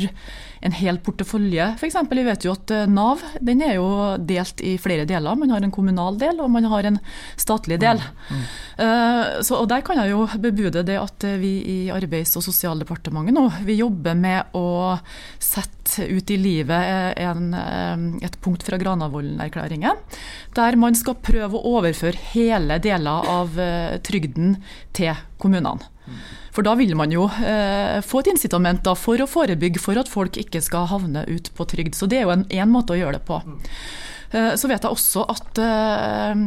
en 0.61 0.75
hel 0.77 0.99
portefølje. 1.01 1.71
F.eks. 1.79 1.97
Vi 2.11 2.25
vet 2.25 2.45
jo 2.45 2.53
at 2.53 2.73
eh, 2.73 2.89
Nav 2.89 3.23
den 3.41 3.63
er 3.65 3.75
jo 3.79 3.87
delt 4.17 4.61
i 4.65 4.75
flere 4.81 5.07
deler. 5.09 5.37
Man 5.39 5.53
har 5.53 5.65
en 5.65 5.73
kommunal 5.73 6.19
del 6.21 6.41
og 6.43 6.51
man 6.53 6.67
har 6.69 6.87
en 6.89 6.99
statlig 7.39 7.79
del. 7.81 8.01
Mm. 8.01 8.41
Mm. 8.41 8.43
Uh, 8.81 9.23
så, 9.45 9.57
og 9.61 9.67
Der 9.71 9.83
kan 9.85 9.99
jeg 10.01 10.13
jo 10.13 10.25
bebude 10.41 10.83
det 10.85 10.97
at 10.99 11.25
vi 11.41 11.51
i 11.65 11.77
Arbeids- 11.93 12.35
og 12.39 12.45
sosialdepartementet 12.45 13.35
nå 13.35 13.43
vi 13.65 13.77
jobber 13.79 14.17
med 14.17 14.55
å 14.57 14.97
sette 15.41 16.07
ut 16.07 16.31
i 16.31 16.37
livet 16.39 17.17
en, 17.19 17.53
et 18.23 18.37
punkt 18.43 18.63
fra 18.65 18.77
Granavolden-erklæringen, 18.81 19.97
der 20.55 20.77
man 20.79 20.95
skal 20.97 21.17
prøve 21.21 21.57
å 21.57 21.75
overføre 21.77 22.31
hele 22.31 22.77
deler 22.83 23.27
av 23.31 23.57
trygden 24.05 24.55
til 24.95 25.17
kommunene. 25.41 25.89
Mm. 26.51 26.53
For 26.55 26.67
da 26.67 26.75
vil 26.75 26.93
man 26.99 27.11
jo 27.15 27.29
eh, 27.31 28.01
få 28.03 28.21
et 28.21 28.31
incitament 28.33 28.83
da, 28.83 28.95
for 28.99 29.21
å 29.21 29.29
forebygge 29.29 29.81
for 29.81 29.99
at 29.99 30.11
folk 30.11 30.37
ikke 30.39 30.61
skal 30.63 30.89
havne 30.91 31.25
ut 31.29 31.51
på 31.55 31.67
trygd. 31.71 31.95
Så 31.95 32.09
det 32.11 32.21
er 32.21 32.27
jo 32.27 32.35
en, 32.35 32.71
måte 32.71 32.95
å 32.95 32.99
gjøre 32.99 33.19
det 33.19 33.25
på. 33.27 33.39
Eh, 34.31 34.53
så 34.55 34.69
vet 34.71 34.83
jeg 34.83 34.95
også 34.95 35.25
at 35.31 35.59
eh, 35.59 36.43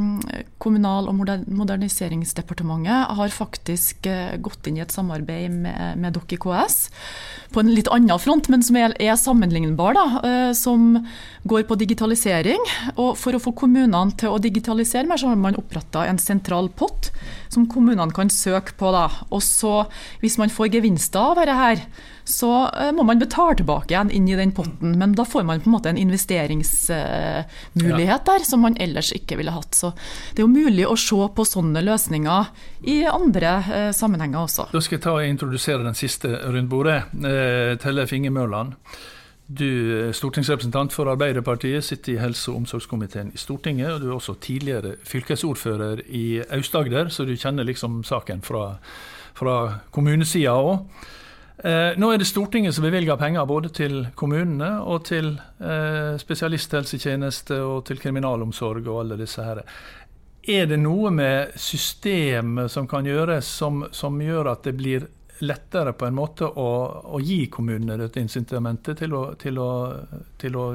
Kommunal- 0.64 1.11
og 1.11 1.18
moderniseringsdepartementet 1.52 3.16
har 3.18 3.34
faktisk 3.34 4.06
eh, 4.08 4.37
gått 4.40 4.70
inn 4.70 4.78
i 4.78 4.84
et 4.84 4.94
samarbeid 4.94 5.52
med, 5.52 5.99
med 6.00 6.16
dere 6.16 6.37
i 6.37 6.40
KS 6.40 6.78
på 7.52 7.61
en 7.61 7.68
litt 7.70 7.90
annen 7.92 8.18
front, 8.18 8.49
men 8.49 8.64
som 8.64 8.78
er, 8.80 8.96
er 8.96 9.18
sammenlignbar. 9.20 9.94
Da, 9.94 10.30
som 10.58 10.96
går 11.46 11.66
på 11.68 11.76
digitalisering. 11.78 12.64
Og 12.96 13.12
for 13.20 13.37
å 13.37 13.42
få 13.42 13.52
kommunene 13.54 14.16
til 14.18 14.32
å 14.32 14.40
digitalisere 14.42 15.06
mer, 15.06 15.20
så 15.20 15.30
har 15.30 15.38
man 15.38 15.61
oppretta 15.61 16.02
en 16.08 16.18
sentral 16.18 16.73
pott 16.75 17.12
som 17.49 17.69
kommunene 17.71 18.13
kan 18.15 18.31
søke 18.33 18.73
på. 18.79 18.93
Da. 18.95 19.09
Og 19.31 19.43
så, 19.45 19.85
hvis 20.23 20.39
man 20.41 20.51
får 20.53 20.69
gevinster 20.77 21.21
av 21.21 21.37
dette 21.41 21.55
her, 21.59 21.79
så 22.25 22.71
eh, 22.73 22.93
må 22.97 23.03
man 23.05 23.19
betale 23.21 23.55
tilbake 23.59 23.93
igjen 23.93 24.11
inn 24.15 24.29
i 24.29 24.37
den 24.39 24.53
potten. 24.57 24.99
Men 25.01 25.15
da 25.17 25.25
får 25.29 25.43
man 25.45 25.61
på 25.61 25.69
en 25.69 25.75
måte 25.77 25.89
en 25.93 26.01
investeringsmulighet 26.01 28.23
der 28.31 28.41
som 28.49 28.61
man 28.65 28.77
ellers 28.81 29.13
ikke 29.17 29.37
ville 29.41 29.55
hatt. 29.55 29.73
Så 29.77 29.87
det 30.33 30.39
er 30.41 30.47
jo 30.47 30.57
mulig 30.57 30.85
å 30.89 30.97
se 30.99 31.21
på 31.37 31.43
sånne 31.49 31.81
løsninger 31.85 32.43
i 32.91 32.97
andre 33.09 33.51
eh, 33.69 33.93
sammenhenger 33.97 34.39
også. 34.45 34.63
Da 34.73 34.81
skal 34.85 34.97
jeg 34.99 35.05
ta 35.05 35.13
og 35.19 35.29
introdusere 35.29 35.83
den 35.85 35.99
siste 35.99 36.29
rundbordet. 36.49 37.01
Eh, 37.21 37.73
Tellef 37.83 38.11
Inge 38.17 38.33
Mørland. 38.35 38.71
Du 39.47 39.67
er 40.09 40.15
stortingsrepresentant 40.17 40.93
for 40.93 41.11
Arbeiderpartiet, 41.13 41.85
sitter 41.85 42.15
i 42.15 42.21
helse- 42.23 42.51
og 42.51 42.63
omsorgskomiteen 42.63 43.33
i 43.35 43.37
Stortinget. 43.37 43.93
og 43.93 44.01
Du 44.01 44.09
er 44.09 44.15
også 44.15 44.35
tidligere 44.41 44.95
fylkesordfører 45.05 46.01
i 46.09 46.41
Aust-Agder, 46.51 47.09
så 47.09 47.25
du 47.25 47.37
kjenner 47.37 47.65
liksom 47.65 48.03
saken 48.05 48.41
fra, 48.43 48.79
fra 49.35 49.81
kommunesida 49.91 50.57
òg. 50.57 50.87
Eh, 51.65 51.93
nå 51.97 52.11
er 52.11 52.19
det 52.19 52.27
Stortinget 52.27 52.75
som 52.75 52.85
bevilger 52.85 53.17
penger 53.17 53.45
både 53.45 53.69
til 53.69 54.07
kommunene 54.17 54.81
og 54.83 55.05
til 55.05 55.37
eh, 55.61 56.17
spesialisthelsetjeneste 56.19 57.61
og 57.63 57.85
til 57.85 58.01
kriminalomsorg 58.01 58.89
og 58.89 59.01
alle 59.01 59.19
disse 59.21 59.45
her. 59.45 59.61
Er 60.49 60.67
det 60.67 60.81
noe 60.81 61.11
med 61.11 61.53
systemet 61.57 62.71
som 62.71 62.89
kan 62.89 63.05
gjøres 63.05 63.45
som, 63.45 63.85
som 63.93 64.19
gjør 64.21 64.51
at 64.51 64.65
det 64.65 64.75
blir 64.77 65.07
lettere 65.38 65.93
på 65.93 66.07
en 66.07 66.14
måte 66.14 66.47
å, 66.47 66.69
å 67.17 67.21
gi 67.23 67.47
kommunene 67.53 67.97
dette 67.99 68.23
incitamentet 68.23 68.99
til 69.03 69.14
å, 69.17 69.25
til, 69.41 69.59
å, 69.59 69.71
til 70.41 70.59
å, 70.59 70.67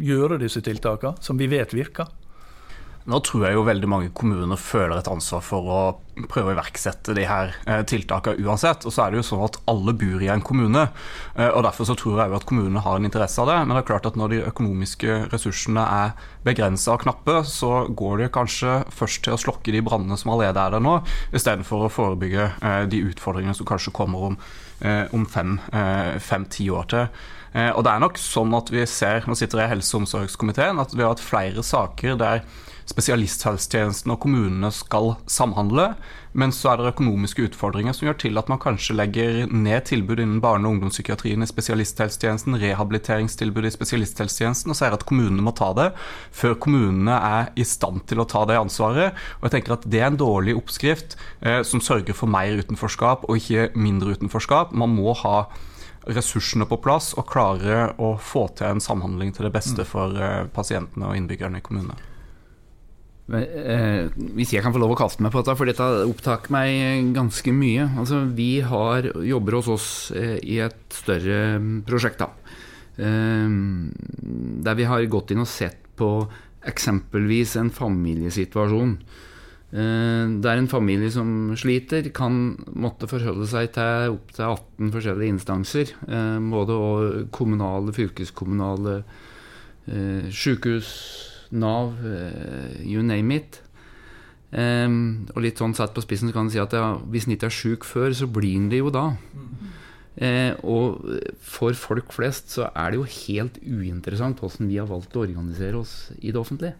gjøre 0.00 0.40
disse 0.40 0.62
tiltakene, 0.64 1.20
som 1.20 1.40
vi 1.40 1.50
vet 1.50 1.74
virker? 1.76 2.08
Nå 3.08 3.16
tror 3.24 3.46
jeg 3.46 3.56
jo 3.56 3.64
veldig 3.64 3.88
mange 3.88 4.10
kommuner 4.12 4.60
føler 4.60 4.98
et 5.00 5.08
ansvar 5.08 5.40
for 5.44 5.68
å 5.72 5.80
prøve 6.28 6.50
å 6.50 6.54
iverksette 6.54 7.14
de 7.16 7.24
her 7.24 7.54
eh, 7.64 7.80
tiltakene 7.88 8.44
uansett. 8.44 8.84
Og 8.84 8.92
så 8.92 9.06
er 9.06 9.12
det 9.14 9.20
jo 9.20 9.26
sånn 9.30 9.44
at 9.46 9.56
alle 9.72 9.94
bor 9.96 10.20
i 10.20 10.28
en 10.32 10.44
kommune, 10.44 10.82
eh, 11.34 11.48
og 11.48 11.64
derfor 11.64 11.88
så 11.88 11.96
tror 11.96 12.20
jeg 12.20 12.32
jo 12.32 12.36
at 12.36 12.46
kommunene 12.50 12.82
har 12.84 13.00
en 13.00 13.08
interesse 13.08 13.40
av 13.40 13.48
det. 13.48 13.56
Men 13.62 13.72
det 13.72 13.80
er 13.82 13.88
klart 13.88 14.10
at 14.10 14.20
når 14.20 14.34
de 14.34 14.42
økonomiske 14.50 15.18
ressursene 15.32 15.86
er 16.04 16.14
begrensa 16.44 16.92
og 16.94 17.06
knappe, 17.06 17.40
så 17.48 17.72
går 17.88 18.24
det 18.24 18.30
kanskje 18.36 18.82
først 18.92 19.24
til 19.24 19.36
å 19.36 19.40
slokke 19.40 19.72
de 19.72 19.84
brannene 19.86 20.20
som 20.20 20.34
allerede 20.34 20.60
er 20.60 20.76
der 20.76 20.84
nå, 20.84 20.98
istedenfor 21.32 21.88
å 21.88 21.92
forebygge 21.92 22.50
eh, 22.52 22.82
de 22.92 23.04
utfordringene 23.08 23.56
som 23.56 23.68
kanskje 23.68 23.96
kommer 23.96 24.30
om, 24.30 24.40
om 25.16 25.26
fem-ti 25.28 26.20
fem, 26.24 26.46
år 26.72 26.86
til. 26.88 27.26
Og 27.74 27.82
det 27.84 27.90
er 27.90 28.00
nok 28.00 28.16
sånn 28.22 28.54
at 28.56 28.70
vi 28.72 28.84
ser, 28.88 29.26
nå 29.26 29.34
sitter 29.36 29.60
jeg 29.60 29.68
i 29.68 29.72
helse- 29.74 29.96
og 29.96 30.04
omsorgskomiteen, 30.04 30.78
at 30.80 30.94
vi 30.94 31.02
har 31.02 31.12
hatt 31.12 31.24
flere 31.24 31.64
saker 31.66 32.16
der 32.20 32.44
spesialisthelsetjenesten 32.90 34.12
og 34.12 34.20
kommunene 34.24 34.70
skal 34.74 35.14
samhandle. 35.30 35.94
Men 36.32 36.52
så 36.54 36.70
er 36.70 36.78
det 36.78 36.92
økonomiske 36.92 37.48
utfordringer 37.48 37.94
som 37.96 38.06
gjør 38.06 38.18
til 38.22 38.38
at 38.38 38.50
man 38.50 38.60
kanskje 38.62 38.94
legger 38.94 39.50
ned 39.50 39.88
tilbud 39.88 40.20
innen 40.22 40.42
barne- 40.42 40.68
og 40.68 40.76
ungdomspsykiatrien 40.76 41.42
i 41.42 41.48
spesialisthelsetjenesten, 41.50 42.58
rehabiliteringstilbud 42.62 43.66
i 43.66 43.72
spesialisthelsetjenesten, 43.74 44.70
og 44.70 44.78
sier 44.78 44.94
at 44.94 45.06
kommunene 45.08 45.42
må 45.42 45.54
ta 45.58 45.72
det 45.74 45.88
før 46.30 46.54
kommunene 46.62 47.16
er 47.16 47.50
i 47.58 47.66
stand 47.66 48.04
til 48.10 48.22
å 48.22 48.28
ta 48.30 48.44
det 48.46 48.60
ansvaret. 48.60 49.18
Og 49.40 49.48
jeg 49.48 49.56
tenker 49.56 49.78
at 49.78 49.88
Det 49.90 49.98
er 50.00 50.10
en 50.12 50.20
dårlig 50.20 50.54
oppskrift 50.54 51.16
eh, 51.40 51.62
som 51.66 51.82
sørger 51.82 52.14
for 52.14 52.30
mer 52.30 52.62
utenforskap 52.62 53.26
og 53.26 53.40
ikke 53.40 53.70
mindre 53.74 54.14
utenforskap. 54.14 54.70
Man 54.70 54.94
må 54.94 55.16
ha 55.24 55.48
ressursene 56.08 56.66
på 56.68 56.78
plass 56.80 57.12
og 57.18 57.26
klare 57.28 57.90
å 58.00 58.14
få 58.16 58.46
til 58.56 58.70
en 58.70 58.80
samhandling 58.80 59.34
til 59.36 59.48
det 59.48 59.54
beste 59.56 59.82
mm. 59.82 59.88
for 59.88 60.14
eh, 60.16 60.46
pasientene 60.54 61.10
og 61.10 61.18
innbyggerne 61.18 61.60
i 61.60 61.66
kommunene. 61.66 62.09
Eh, 63.30 64.10
hvis 64.34 64.56
jeg 64.56 64.64
kan 64.64 64.74
få 64.74 64.80
lov 64.82 64.96
å 64.96 64.98
kaste 64.98 65.22
meg 65.22 65.30
på 65.30 65.42
dette, 65.42 65.54
for 65.58 65.70
dette 65.70 65.86
opptar 66.08 66.48
meg 66.50 67.12
ganske 67.14 67.54
mye. 67.54 67.86
Altså, 68.00 68.24
vi 68.34 68.58
har, 68.66 69.06
jobber 69.26 69.60
hos 69.60 69.70
oss 69.70 69.88
eh, 70.16 70.38
i 70.42 70.58
et 70.64 70.80
større 70.94 71.60
mm, 71.62 71.80
prosjekt, 71.86 72.24
da. 72.24 72.30
Eh, 72.98 73.56
der 74.66 74.78
vi 74.78 74.88
har 74.90 75.10
gått 75.12 75.30
inn 75.34 75.44
og 75.44 75.50
sett 75.50 75.78
på 76.00 76.10
eksempelvis 76.66 77.56
en 77.60 77.70
familiesituasjon. 77.72 78.94
Der 79.70 80.58
en 80.58 80.66
familie 80.66 81.12
som 81.14 81.52
sliter, 81.56 82.08
kan 82.10 82.56
måtte 82.74 83.06
forholde 83.06 83.46
seg 83.46 83.68
til 83.76 84.16
opptil 84.16 84.48
18 84.48 84.90
forskjellige 84.96 85.34
instanser. 85.36 85.92
Både 86.50 87.28
kommunale, 87.32 87.94
fylkeskommunale, 87.94 88.96
eh, 89.86 90.26
sykehus 90.34 90.90
Nav, 91.50 91.98
eh, 92.06 92.80
you 92.86 93.02
name 93.02 93.36
it. 93.40 93.60
Um, 94.50 95.28
og 95.30 95.44
litt 95.44 95.60
sånn 95.62 95.76
satt 95.78 95.92
på 95.94 96.02
spissen 96.02 96.26
så 96.26 96.34
kan 96.34 96.48
en 96.48 96.50
si 96.50 96.58
at 96.58 96.72
ja, 96.74 96.96
hvis 97.06 97.28
en 97.28 97.36
ikke 97.36 97.46
er 97.46 97.54
sjuk 97.54 97.86
før, 97.86 98.10
så 98.16 98.26
blir 98.26 98.56
en 98.58 98.70
det 98.72 98.80
jo 98.82 98.90
da. 98.94 99.12
Mm. 99.34 99.68
Eh, 100.20 100.52
og 100.68 101.00
for 101.40 101.76
folk 101.78 102.10
flest 102.12 102.50
så 102.56 102.66
er 102.74 102.92
det 102.92 102.98
jo 102.98 103.06
helt 103.08 103.60
uinteressant 103.62 104.42
hvordan 104.42 104.68
vi 104.68 104.80
har 104.80 104.88
valgt 104.90 105.14
å 105.16 105.22
organisere 105.22 105.78
oss 105.80 106.10
i 106.18 106.32
det 106.32 106.40
offentlige. 106.40 106.74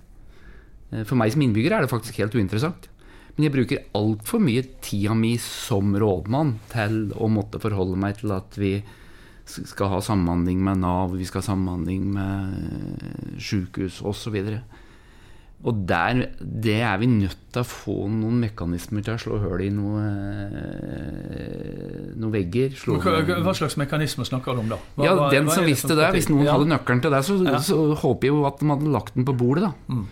Eh, 0.91 1.05
for 1.07 1.17
meg 1.17 1.33
som 1.33 1.45
innbygger 1.47 1.77
er 1.77 1.87
det 1.87 1.93
faktisk 1.93 2.19
helt 2.21 2.35
uinteressant. 2.37 2.91
Men 3.37 3.47
jeg 3.47 3.55
bruker 3.55 3.85
altfor 3.97 4.43
mye 4.43 4.67
tida 4.85 5.15
mi 5.17 5.37
som 5.41 5.95
rådmann 5.97 6.57
til 6.73 7.15
å 7.17 7.31
måtte 7.33 7.63
forholde 7.63 7.97
meg 8.03 8.19
til 8.19 8.35
at 8.35 8.59
vi 8.61 8.81
skal 9.51 9.91
ha 9.93 10.03
samhandling 10.05 10.63
med 10.65 10.83
Nav, 10.85 11.17
vi 11.19 11.27
skal 11.29 11.43
ha 11.43 11.51
samhandling 11.51 12.07
med 12.15 13.41
sykehus 13.43 14.01
osv. 14.07 14.39
Og 15.61 15.81
der, 15.85 16.23
det 16.41 16.79
er 16.81 16.97
vi 17.03 17.09
nødt 17.11 17.37
til 17.53 17.61
å 17.61 17.69
få 17.69 17.95
noen 18.09 18.39
mekanismer 18.41 19.05
til 19.05 19.13
å 19.13 19.21
slå 19.21 19.41
hull 19.43 19.61
i 19.61 19.69
noe, 19.75 20.05
noen 22.17 22.33
vegger. 22.33 22.79
Hva, 22.89 23.19
hva, 23.45 23.55
slags 23.59 23.77
mekanismer 23.81 24.29
snakker 24.29 24.57
du 24.57 24.63
om 24.63 24.71
da? 24.73 24.79
Hva, 24.97 25.05
ja, 25.05 25.17
Den 25.35 25.51
som 25.53 25.69
visste 25.69 25.99
det, 25.99 26.09
Hvis 26.17 26.31
noen 26.33 26.47
ja. 26.47 26.55
hadde 26.57 26.71
nøkkelen 26.71 27.05
til 27.05 27.13
det, 27.13 27.21
så, 27.29 27.37
ja. 27.45 27.61
så, 27.65 27.77
håper 28.01 28.31
jeg 28.31 28.39
jo 28.39 28.47
at 28.49 28.63
de 28.63 28.71
hadde 28.73 28.95
lagt 28.95 29.19
den 29.19 29.29
på 29.29 29.37
bordet. 29.37 29.69
da 29.69 29.75
mm. 29.93 30.07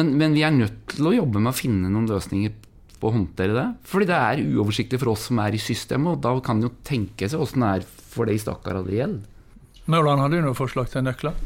men, 0.00 0.10
men, 0.18 0.34
vi 0.34 0.42
er 0.48 0.56
nødt 0.56 0.96
til 0.96 1.12
å 1.12 1.14
jobbe 1.14 1.44
med 1.44 1.52
å 1.52 1.60
finne 1.60 1.92
noen 1.94 2.10
løsninger 2.10 2.58
på 2.98 3.06
å 3.12 3.14
håndtere 3.14 3.54
det. 3.54 3.68
Fordi 3.86 4.10
det 4.10 4.18
er 4.18 4.42
uoversiktlig 4.50 4.98
for 4.98 5.14
oss 5.14 5.28
som 5.30 5.38
er 5.44 5.54
i 5.54 5.62
systemet, 5.62 6.16
og 6.16 6.26
da 6.26 6.34
kan 6.42 6.58
jo 6.64 6.74
tenke 6.82 7.30
seg 7.30 7.46
åssen 7.46 7.62
det 7.62 7.70
er 7.76 7.86
for 8.08 8.28
de 8.28 8.38
stakkarene 8.40 8.88
det 8.88 8.98
gjelder. 8.98 9.36
Mørland, 9.88 10.20
har 10.20 10.32
du 10.32 10.42
noe 10.44 10.56
forslag 10.56 10.90
til 10.92 11.06
nøkler? 11.06 11.36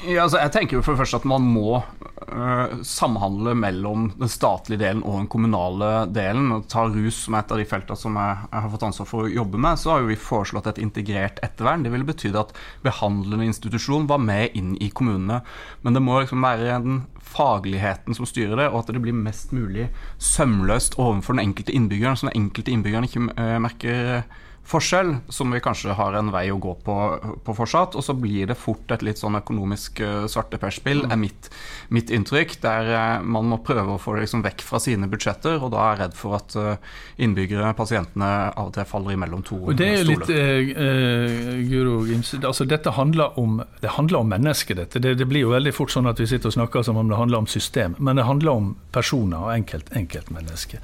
Ja, 0.00 0.22
altså, 0.24 0.38
jeg 0.40 0.52
tenker 0.54 0.78
jo 0.78 0.82
for 0.82 0.96
det 0.96 1.02
første 1.02 1.18
at 1.20 1.26
Man 1.28 1.44
må 1.52 1.76
uh, 1.76 2.78
samhandle 2.86 3.52
mellom 3.58 4.06
den 4.16 4.30
statlige 4.32 4.80
delen 4.80 5.02
og 5.04 5.18
den 5.20 5.28
kommunale 5.30 5.90
delen. 6.10 6.48
og 6.54 6.64
Ta 6.72 6.86
rus 6.88 7.20
som 7.26 7.36
et 7.36 7.52
av 7.52 7.60
de 7.60 7.66
feltene 7.68 8.00
som 8.00 8.16
jeg, 8.16 8.38
jeg, 8.48 8.62
har 8.64 8.72
fått 8.72 8.86
ansvar 8.88 9.08
for 9.10 9.26
å 9.26 9.32
jobbe 9.32 9.60
med. 9.60 9.78
Så 9.78 9.92
har 9.92 10.02
jo 10.02 10.08
vi 10.08 10.18
foreslått 10.18 10.70
et 10.72 10.80
integrert 10.82 11.42
ettervern. 11.44 11.84
Det 11.84 11.92
ville 11.92 12.08
betydd 12.08 12.38
at 12.40 12.54
behandlende 12.82 13.46
institusjon 13.50 14.08
var 14.10 14.22
med 14.24 14.56
inn 14.58 14.74
i 14.80 14.88
kommunene. 14.90 15.42
Men 15.84 15.98
det 15.98 16.02
må 16.02 16.22
liksom 16.22 16.42
være 16.42 16.80
den 16.86 17.02
fagligheten 17.32 18.16
som 18.16 18.28
styrer 18.28 18.58
det, 18.58 18.70
og 18.72 18.82
at 18.82 18.92
det 18.92 19.00
blir 19.04 19.16
mest 19.16 19.52
mulig 19.56 19.90
sømløst 20.20 20.98
overfor 21.00 21.36
den 21.36 21.46
enkelte 21.46 21.72
innbyggeren, 21.76 22.18
så 22.18 22.28
den 22.28 22.42
enkelte 22.42 22.72
innbyggeren 22.74 23.08
ikke 23.08 23.28
uh, 23.36 23.58
merker 23.62 24.24
forskjell, 24.72 25.14
som 25.32 25.54
vi 25.54 25.62
kanskje 25.64 25.96
har 25.96 26.18
en 26.18 26.32
vei 26.34 26.46
å 26.52 26.58
gå 26.62 26.74
på, 26.84 26.98
på 27.44 27.56
fortsatt. 27.56 27.96
Og 27.96 28.04
så 28.04 28.16
blir 28.18 28.50
det 28.50 28.58
fort 28.60 28.92
et 28.92 29.04
litt 29.06 29.22
sånn 29.22 29.38
økonomisk 29.40 30.02
uh, 30.04 30.26
svarteperspill, 30.30 31.06
er 31.08 31.20
mitt, 31.20 31.48
mitt, 31.88 32.12
inntrykk. 32.12 32.58
Der 32.64 32.92
uh, 32.92 33.24
man 33.24 33.48
må 33.52 33.62
prøve 33.64 33.96
å 33.96 34.02
få 34.02 34.16
det 34.16 34.26
liksom 34.26 34.44
vekk 34.44 34.66
fra 34.66 34.82
sine 34.82 35.08
budsjetter, 35.12 35.62
og 35.62 35.72
da 35.72 35.86
er 35.86 35.96
jeg 35.96 36.02
redd 36.02 36.18
for 36.18 36.38
at 36.40 36.58
uh, 36.60 36.94
innbyggere, 37.22 37.72
pasientene, 37.78 38.30
av 38.52 38.68
og 38.68 38.76
til 38.76 38.88
faller 38.88 39.16
imellom 39.16 39.44
to 39.46 39.62
stoler. 39.62 39.76
Det 39.76 39.88
er 40.00 40.04
litt, 40.04 40.30
eh, 40.30 41.68
Guro 41.68 42.06
Gims, 42.06 42.34
altså 42.34 42.64
dette 42.64 42.90
handler 42.90 43.38
om, 43.38 43.62
det 43.80 43.94
handler 43.96 44.18
om 44.18 44.28
mennesket, 44.28 44.76
dette. 44.76 44.98
Det, 44.98 45.14
det, 45.18 45.26
blir 45.26 45.46
jo 45.46 45.54
veldig 45.54 45.72
fort 45.74 45.92
sånn 45.92 46.06
at 46.10 46.20
vi 46.20 46.26
sitter 46.26 46.50
og 46.50 46.56
snakker 46.56 46.82
som 46.82 46.96
om 46.96 47.08
det 47.08 47.18
handler 47.18 47.44
om 47.44 47.46
system, 47.46 47.96
men 47.98 48.16
det 48.16 48.26
handler 48.28 48.52
om 48.52 48.76
personer 48.92 49.38
og 49.38 49.52
enkelt, 49.54 49.92
enkeltmennesker. 49.96 50.80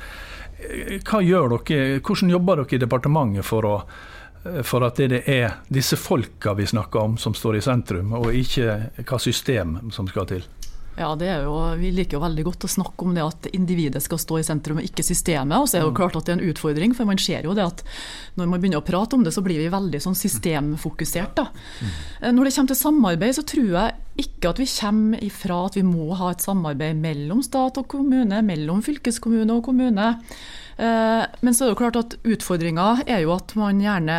Hva 0.59 1.21
gjør 1.23 1.55
dere, 1.55 2.01
hvordan 2.03 2.33
jobber 2.33 2.63
dere 2.63 2.75
i 2.75 2.83
departementet 2.83 3.47
for, 3.47 3.67
å, 3.69 3.77
for 4.67 4.87
at 4.87 4.99
det 4.99 5.23
er 5.31 5.61
disse 5.71 5.99
folka 6.01 6.57
vi 6.59 6.67
snakker 6.67 7.05
om 7.05 7.19
som 7.21 7.37
står 7.37 7.61
i 7.61 7.65
sentrum, 7.65 8.17
og 8.19 8.35
ikke 8.35 9.05
hva 9.05 9.21
system 9.23 9.79
som 9.95 10.11
skal 10.11 10.27
til? 10.31 10.49
Ja, 10.99 11.13
det 11.19 11.29
er 11.31 11.45
jo, 11.47 11.55
Vi 11.79 11.93
liker 11.95 12.19
jo 12.19 12.25
veldig 12.25 12.45
godt 12.49 12.67
å 12.67 12.71
snakke 12.71 13.07
om 13.07 13.15
det 13.15 13.23
at 13.23 13.49
individet 13.55 14.03
skal 14.03 14.19
stå 14.19 14.41
i 14.41 14.47
sentrum, 14.47 14.81
og 14.81 14.89
ikke 14.89 15.07
systemet. 15.07 15.55
Og 15.61 15.69
så 15.69 15.79
er 15.79 15.85
det 15.85 15.89
jo 15.89 15.95
mm. 15.95 15.99
klart 16.01 16.19
at 16.19 16.27
det 16.27 16.35
er 16.35 16.41
en 16.41 16.51
utfordring, 16.51 16.97
for 16.99 17.09
man 17.09 17.23
ser 17.23 17.47
jo 17.47 17.55
det 17.57 17.67
at 17.67 17.85
når 18.41 18.51
man 18.51 18.63
begynner 18.63 18.83
å 18.83 18.87
prate 18.87 19.15
om 19.15 19.25
det, 19.27 19.33
så 19.35 19.45
blir 19.47 19.63
vi 19.63 19.71
veldig 19.73 20.03
sånn 20.03 20.19
systemfokusert. 20.19 21.39
da. 21.39 21.49
Mm. 21.79 22.37
Når 22.37 22.49
det 22.49 22.55
kommer 22.57 22.73
til 22.73 22.81
samarbeid, 22.83 23.39
så 23.39 23.47
tror 23.55 23.73
jeg 23.77 24.25
ikke 24.27 24.53
at 24.53 24.63
vi 24.63 24.69
kommer 24.75 25.27
ifra 25.29 25.59
at 25.69 25.79
vi 25.79 25.87
må 25.87 26.09
ha 26.19 26.33
et 26.35 26.43
samarbeid 26.43 26.99
mellom 26.99 27.43
stat 27.47 27.79
og 27.79 27.87
kommune, 27.95 28.43
mellom 28.43 28.83
fylkeskommune 28.83 29.55
og 29.55 29.69
kommune. 29.71 30.15
Eh, 30.79 31.25
men 31.41 31.55
så 31.55 31.65
er 31.65 31.69
det 31.69 31.75
jo 31.77 31.83
klart 31.83 32.01
at 32.01 32.19
utfordringa 32.27 33.05
er 33.07 33.23
jo 33.25 33.35
at 33.35 33.55
man 33.59 33.83
gjerne 33.83 34.19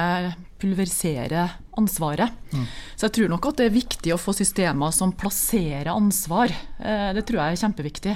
pulverisere 0.60 1.48
ansvaret. 1.80 2.36
Mm. 2.52 2.66
Så 3.00 3.08
jeg 3.08 3.16
tror 3.16 3.32
nok 3.32 3.46
at 3.50 3.60
det 3.62 3.70
er 3.70 3.78
viktig 3.78 4.12
å 4.12 4.20
få 4.20 4.34
systemer 4.36 4.92
som 4.96 5.14
plasserer 5.16 5.88
ansvar. 5.94 6.52
Eh, 6.52 7.10
det 7.16 7.24
tror 7.28 7.42
jeg 7.42 7.56
er 7.56 7.62
kjempeviktig. 7.64 8.16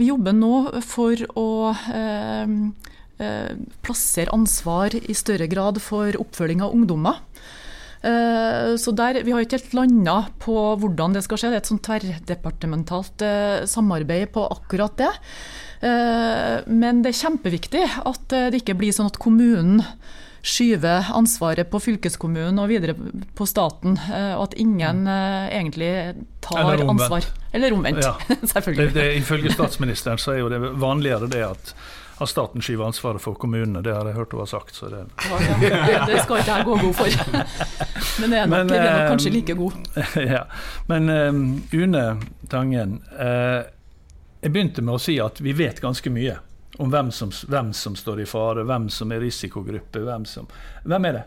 Vi 0.00 0.08
jobber 0.08 0.36
nå 0.36 0.54
for 0.86 1.20
å 1.36 1.50
eh, 1.72 2.54
eh, 3.20 3.52
plassere 3.84 4.32
ansvar 4.32 4.96
i 4.96 5.16
større 5.16 5.48
grad 5.52 5.82
for 5.84 6.16
oppfølging 6.22 6.64
av 6.64 6.74
ungdommer. 6.76 7.22
Så 8.06 8.92
der, 8.94 9.16
Vi 9.24 9.32
har 9.34 9.42
ikke 9.42 9.56
helt 9.56 9.72
landa 9.74 10.28
på 10.38 10.52
hvordan 10.78 11.16
det 11.16 11.24
skal 11.24 11.40
skje. 11.40 11.48
Det 11.50 11.56
er 11.56 11.62
et 11.64 11.70
sånn 11.72 11.80
tverrdepartementalt 11.82 13.24
samarbeid 13.66 14.30
på 14.36 14.44
akkurat 14.46 14.94
det. 15.00 15.08
Men 16.70 17.00
det 17.02 17.10
er 17.10 17.18
kjempeviktig 17.18 17.82
at 18.06 18.36
det 18.52 18.60
ikke 18.60 18.76
blir 18.78 18.94
sånn 18.94 19.10
at 19.10 19.18
kommunen 19.18 19.82
skyve 20.46 20.94
ansvaret 21.18 21.70
på 21.70 21.80
fylkeskommunen 21.82 22.58
og 22.62 22.70
videre 22.70 22.94
på 23.36 23.46
staten, 23.48 23.98
eh, 24.06 24.32
og 24.36 24.48
at 24.48 24.56
ingen 24.62 25.04
mm. 25.04 25.12
eh, 25.12 25.58
egentlig 25.58 25.92
tar 26.46 26.82
ansvar. 26.86 27.26
Eller 27.52 27.74
omvendt, 27.74 28.04
ja. 28.04 28.14
selvfølgelig. 28.54 28.94
Det, 28.94 29.02
det, 29.02 29.20
ifølge 29.22 29.54
statsministeren 29.54 30.22
så 30.22 30.36
er 30.36 30.42
jo 30.44 30.50
det 30.52 30.60
vanligere 30.78 31.30
det 31.30 31.46
at 31.50 31.76
at 32.16 32.28
staten 32.28 32.62
skyver 32.64 32.86
ansvaret 32.86 33.20
for 33.20 33.36
kommunene. 33.36 33.82
Det 33.84 33.92
har 33.92 34.06
jeg 34.08 34.16
hørt 34.16 34.32
hun 34.32 34.40
har 34.40 34.48
sagt. 34.48 34.74
Så 34.74 34.88
det... 34.88 35.02
Ja, 35.60 36.06
det 36.08 36.22
skal 36.22 36.40
ikke 36.40 36.54
jeg 36.54 36.64
gå 36.64 36.78
god 36.80 36.94
for. 36.94 37.06
Men 38.20 38.32
det 38.32 38.38
er 38.38 38.46
nok, 38.46 38.56
Men, 38.56 38.68
det 38.68 38.78
er 38.78 38.98
nok 38.98 39.08
kanskje 39.10 39.32
like 39.34 39.54
god. 39.54 39.72
Ja. 40.32 40.42
Men 40.88 41.10
um, 41.10 41.62
Une 41.72 42.04
Tangen, 42.48 43.02
uh, 43.20 43.68
jeg 44.40 44.52
begynte 44.52 44.82
med 44.82 44.96
å 44.96 45.02
si 45.02 45.18
at 45.20 45.40
vi 45.44 45.52
vet 45.56 45.80
ganske 45.82 46.10
mye 46.12 46.38
om 46.78 46.92
hvem 46.92 47.12
som, 47.14 47.32
hvem 47.48 47.72
som, 47.76 47.96
står 47.96 48.20
i 48.22 48.28
fare, 48.28 48.66
hvem 48.66 48.90
som 48.92 49.12
er 49.12 49.24
risikogruppe. 49.24 50.04
Hvem, 50.04 50.28
som, 50.28 50.48
hvem 50.84 51.08
er 51.10 51.18
det? 51.20 51.24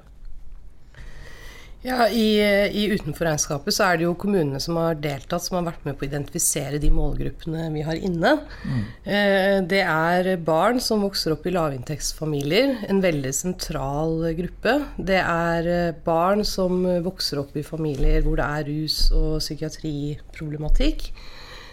Ja, 1.80 2.10
i, 2.12 2.36
i 2.76 2.90
Utenforregnskapet 2.92 3.72
så 3.72 3.86
er 3.86 4.00
det 4.00 4.04
jo 4.04 4.16
kommunene 4.20 4.60
som 4.60 4.76
har 4.82 4.98
deltatt, 5.00 5.46
som 5.46 5.56
har 5.56 5.70
vært 5.70 5.86
med 5.88 5.96
på 5.96 6.04
å 6.04 6.10
identifisere 6.10 6.82
de 6.84 6.90
målgruppene 6.92 7.70
vi 7.72 7.86
har 7.88 7.96
inne. 7.96 8.34
Mm. 8.68 8.82
Eh, 9.08 9.56
det 9.72 9.82
er 9.86 10.34
barn 10.44 10.84
som 10.84 11.06
vokser 11.08 11.38
opp 11.38 11.48
i 11.48 11.56
lavinntektsfamilier, 11.56 12.84
en 12.92 13.00
veldig 13.00 13.32
sentral 13.36 14.28
gruppe. 14.42 14.76
Det 14.98 15.22
er 15.24 15.72
eh, 15.72 15.96
barn 16.04 16.44
som 16.44 16.84
vokser 17.06 17.40
opp 17.46 17.56
i 17.56 17.64
familier 17.64 18.28
hvor 18.28 18.36
det 18.42 18.50
er 18.60 18.68
rus- 18.74 19.08
og 19.16 19.40
psykiatriproblematikk. 19.40 21.14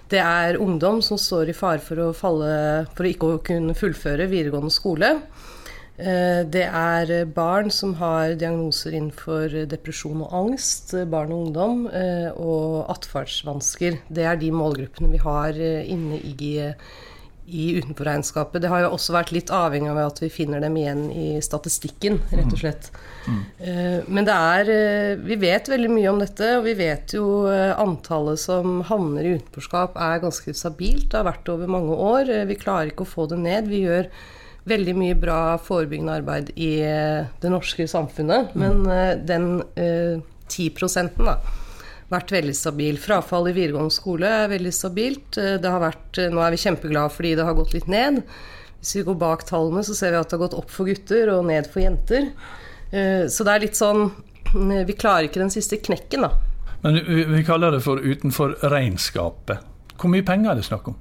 Det 0.07 0.23
er 0.23 0.61
ungdom 0.63 1.01
som 1.03 1.19
står 1.19 1.51
i 1.51 1.57
fare 1.57 1.83
for 1.83 1.99
å 1.99 2.13
falle 2.15 2.49
for 2.95 3.09
ikke 3.09 3.31
å 3.35 3.43
kunne 3.43 3.75
fullføre 3.75 4.29
videregående 4.31 4.71
skole. 4.71 5.11
Eh, 5.97 6.43
det 6.53 6.67
er 6.69 7.25
barn 7.33 7.73
som 7.73 7.95
har 7.97 8.37
diagnoser 8.39 8.95
innenfor 8.95 9.65
depresjon 9.71 10.23
og 10.27 10.35
angst, 10.43 10.93
barn 11.11 11.33
og 11.33 11.47
ungdom, 11.47 11.87
eh, 11.89 12.29
og 12.37 12.85
atferdsvansker. 12.93 14.03
Det 14.07 14.27
er 14.29 14.37
de 14.39 14.53
målgruppene 14.53 15.11
vi 15.15 15.23
har 15.25 15.57
eh, 15.57 15.89
inne 15.91 16.21
i 16.21 16.35
i 17.47 17.77
utenforregnskapet. 17.79 18.63
Det 18.63 18.71
har 18.71 18.85
jo 18.85 18.93
også 18.97 19.15
vært 19.15 19.33
litt 19.35 19.51
avhengig 19.55 19.91
av 19.93 20.01
at 20.03 20.21
vi 20.23 20.31
finner 20.33 20.63
dem 20.63 20.77
igjen 20.79 21.05
i 21.15 21.27
statistikken, 21.45 22.19
rett 22.33 22.53
og 22.53 22.61
slett. 22.61 22.89
Mm. 23.27 23.43
Men 24.07 24.27
det 24.29 24.35
er 24.35 24.71
eh, 24.71 25.13
Vi 25.19 25.39
vet 25.41 25.71
veldig 25.71 25.91
mye 25.91 26.13
om 26.13 26.21
dette, 26.23 26.53
og 26.59 26.67
vi 26.67 26.77
vet 26.79 27.15
jo 27.17 27.27
eh, 27.51 27.75
antallet 27.75 28.41
som 28.43 28.81
havner 28.87 29.27
i 29.27 29.35
utenforskap 29.39 29.99
er 29.99 30.23
ganske 30.25 30.55
stabilt. 30.59 31.11
Det 31.11 31.21
har 31.21 31.29
vært 31.29 31.53
over 31.53 31.71
mange 31.71 31.95
år. 31.95 32.33
Vi 32.51 32.59
klarer 32.61 32.93
ikke 32.93 33.07
å 33.07 33.15
få 33.17 33.29
det 33.31 33.39
ned. 33.43 33.71
Vi 33.71 33.85
gjør 33.85 34.11
veldig 34.67 34.97
mye 34.99 35.19
bra 35.19 35.41
forebyggende 35.63 36.17
arbeid 36.19 36.51
i 36.59 36.73
det 36.83 37.53
norske 37.53 37.87
samfunnet, 37.87 38.57
men 38.59 38.83
den 39.29 39.61
10 39.77 40.73
prosenten, 40.75 41.31
da 41.31 41.39
vært 42.13 42.35
veldig 42.35 42.55
stabil. 42.57 42.99
Frafall 43.01 43.51
i 43.51 43.55
videregående 43.57 43.95
skole 43.95 44.31
er 44.43 44.53
veldig 44.53 44.73
stabilt. 44.75 45.39
Eh, 45.41 45.57
det 45.63 45.73
har 45.73 45.83
vært, 45.83 46.19
eh, 46.19 46.31
nå 46.31 46.43
er 46.43 46.55
vi 46.55 46.63
kjempeglade 46.63 47.13
fordi 47.13 47.35
det 47.37 47.45
har 47.45 47.55
gått 47.55 47.75
litt 47.75 47.89
ned. 47.89 48.23
Hvis 48.81 48.97
vi 48.97 49.07
går 49.09 49.19
bak 49.19 49.47
tallene, 49.49 49.83
så 49.83 49.95
ser 49.95 50.13
vi 50.13 50.21
at 50.21 50.29
det 50.29 50.39
har 50.39 50.49
gått 50.49 50.59
opp 50.59 50.71
for 50.71 50.87
gutter 50.87 51.33
og 51.35 51.47
ned 51.47 51.67
for 51.67 51.83
jenter. 51.83 52.31
Eh, 52.93 53.27
så 53.27 53.45
det 53.45 53.55
er 53.55 53.61
litt 53.67 53.75
sånn 53.75 54.13
Vi 54.57 54.95
klarer 54.95 55.27
ikke 55.27 55.43
den 55.43 55.51
siste 55.51 55.77
knekken, 55.77 56.23
da. 56.23 56.31
Men 56.81 56.95
vi 57.05 57.43
kaller 57.43 57.73
det 57.73 57.83
for 57.83 57.99
utenfor 57.99 58.55
regnskapet. 58.63 59.59
Hvor 59.99 60.09
mye 60.09 60.23
penger 60.25 60.53
er 60.53 60.55
det 60.55 60.65
snakk 60.65 60.87
om? 60.89 60.95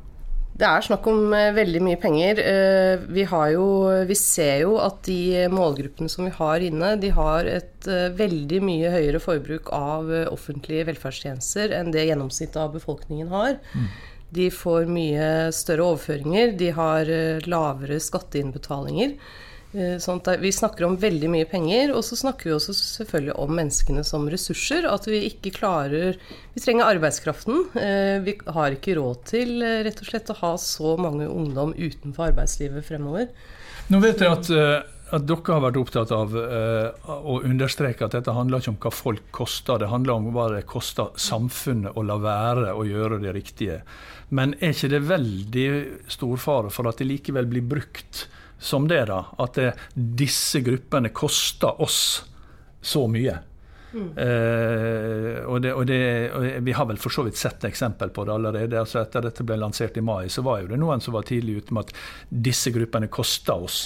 Det 0.55 0.63
er 0.63 0.83
snakk 0.85 1.07
om 1.11 1.33
eh, 1.35 1.51
veldig 1.55 1.81
mye 1.83 1.99
penger. 1.99 2.39
Eh, 2.39 3.01
vi, 3.11 3.25
jo, 3.51 3.67
vi, 4.07 4.15
ser 4.15 4.61
jo 4.63 4.77
at 4.79 5.01
de 5.07 5.49
målgruppene 5.51 6.11
som 6.11 6.27
vi 6.29 6.31
har 6.37 6.63
inne, 6.63 6.93
de 7.01 7.11
har 7.15 7.49
et 7.51 7.89
eh, 7.91 8.07
veldig 8.15 8.61
mye 8.63 8.91
høyere 8.93 9.19
forbruk 9.19 9.73
av 9.75 10.11
offentlige 10.31 10.87
velferdstjenester 10.91 11.75
enn 11.75 11.91
det 11.91 12.07
gjennomsnittet 12.07 12.61
av 12.61 12.71
befolkningen 12.77 13.33
har. 13.35 13.57
Mm. 13.75 13.89
De 14.35 14.47
får 14.51 14.87
mye 14.91 15.27
større 15.55 15.89
overføringer, 15.91 16.55
de 16.59 16.71
har 16.75 17.11
lavere 17.47 17.99
skatteinnbetalinger. 18.03 19.13
Eh, 19.75 19.97
sånn 19.99 20.21
vi 20.39 20.51
snakker 20.55 20.85
om 20.87 20.95
veldig 20.95 21.27
mye 21.33 21.47
penger, 21.51 21.91
og 21.91 22.05
så 22.07 22.15
snakker 22.15 22.47
vi 22.47 22.53
også 22.55 22.71
selvfølgelig 22.77 23.35
om 23.43 23.51
menneskene 23.57 24.05
som 24.07 24.27
ressurser. 24.31 24.87
At 24.87 25.07
vi 25.09 25.25
ikke 25.27 25.51
klarer 25.57 26.15
Vi 26.55 26.63
trenger 26.63 26.87
arbeidskraften. 26.87 27.65
Eh, 27.75 28.23
vi 28.23 28.37
har 28.55 28.71
ikke 28.71 28.95
råd 28.95 29.23
til 29.27 29.59
eh, 29.59 29.81
rett 29.83 29.99
og 29.99 30.07
slett 30.07 30.31
å 30.31 30.39
ha 30.39 30.55
så 30.61 30.95
mange 30.95 31.27
ungdom 31.27 31.73
utenfor 31.75 32.29
arbeidslivet 32.29 32.87
fremover. 32.87 33.27
Nå 33.91 33.99
vet 34.03 34.23
jeg 34.23 34.31
at 34.31 34.91
at 35.13 35.21
dere 35.29 35.53
har 35.53 35.61
vært 35.61 35.77
opptatt 35.77 36.09
av 36.11 36.31
å 36.33 37.35
understreke 37.45 38.07
at 38.07 38.15
dette 38.15 38.33
handler 38.33 38.59
ikke 38.59 38.71
om 38.71 38.79
hva 38.81 38.91
folk 38.91 39.27
koster, 39.37 39.77
det 39.77 39.91
handler 39.91 40.15
om 40.15 40.31
hva 40.33 40.47
det 40.55 40.63
koster 40.65 41.11
samfunnet 41.21 41.93
å 41.93 42.01
la 42.03 42.17
være 42.23 42.73
å 42.73 42.87
gjøre 42.89 43.19
det 43.21 43.35
riktige. 43.37 43.77
Men 44.33 44.55
er 44.57 44.73
ikke 44.73 44.89
det 44.95 45.03
veldig 45.05 45.67
stor 46.09 46.41
fare 46.41 46.73
for 46.73 46.89
at 46.89 46.97
det 46.97 47.07
likevel 47.11 47.45
blir 47.53 47.69
brukt 47.69 48.25
som 48.59 48.87
det, 48.87 49.05
da? 49.09 49.21
At 49.41 49.59
det, 49.59 49.73
disse 49.93 50.61
gruppene 50.65 51.11
koster 51.15 51.81
oss 51.81 51.99
så 52.81 53.05
mye? 53.11 53.35
Mm. 53.95 54.09
Uh, 54.11 55.37
og, 55.47 55.61
det, 55.63 55.71
og, 55.71 55.85
det, 55.87 55.99
og, 56.35 56.47
Vi 56.67 56.73
har 56.75 56.87
vel 56.89 56.99
for 56.99 57.15
så 57.15 57.23
vidt 57.23 57.39
sett 57.39 57.63
eksempel 57.67 58.11
på 58.11 58.25
det 58.27 58.33
allerede. 58.33 58.79
altså 58.79 58.99
Etter 59.01 59.23
dette 59.23 59.45
ble 59.47 59.57
lansert 59.61 59.97
i 59.97 60.03
mai, 60.03 60.27
så 60.29 60.43
var 60.45 60.61
jo 60.61 60.71
det 60.73 60.79
noen 60.81 61.03
som 61.03 61.15
var 61.15 61.27
tidlig 61.27 61.61
ute 61.61 61.75
med 61.75 61.87
at 61.87 61.95
disse 62.29 62.73
gruppene 62.75 63.07
koster 63.11 63.67
oss 63.67 63.85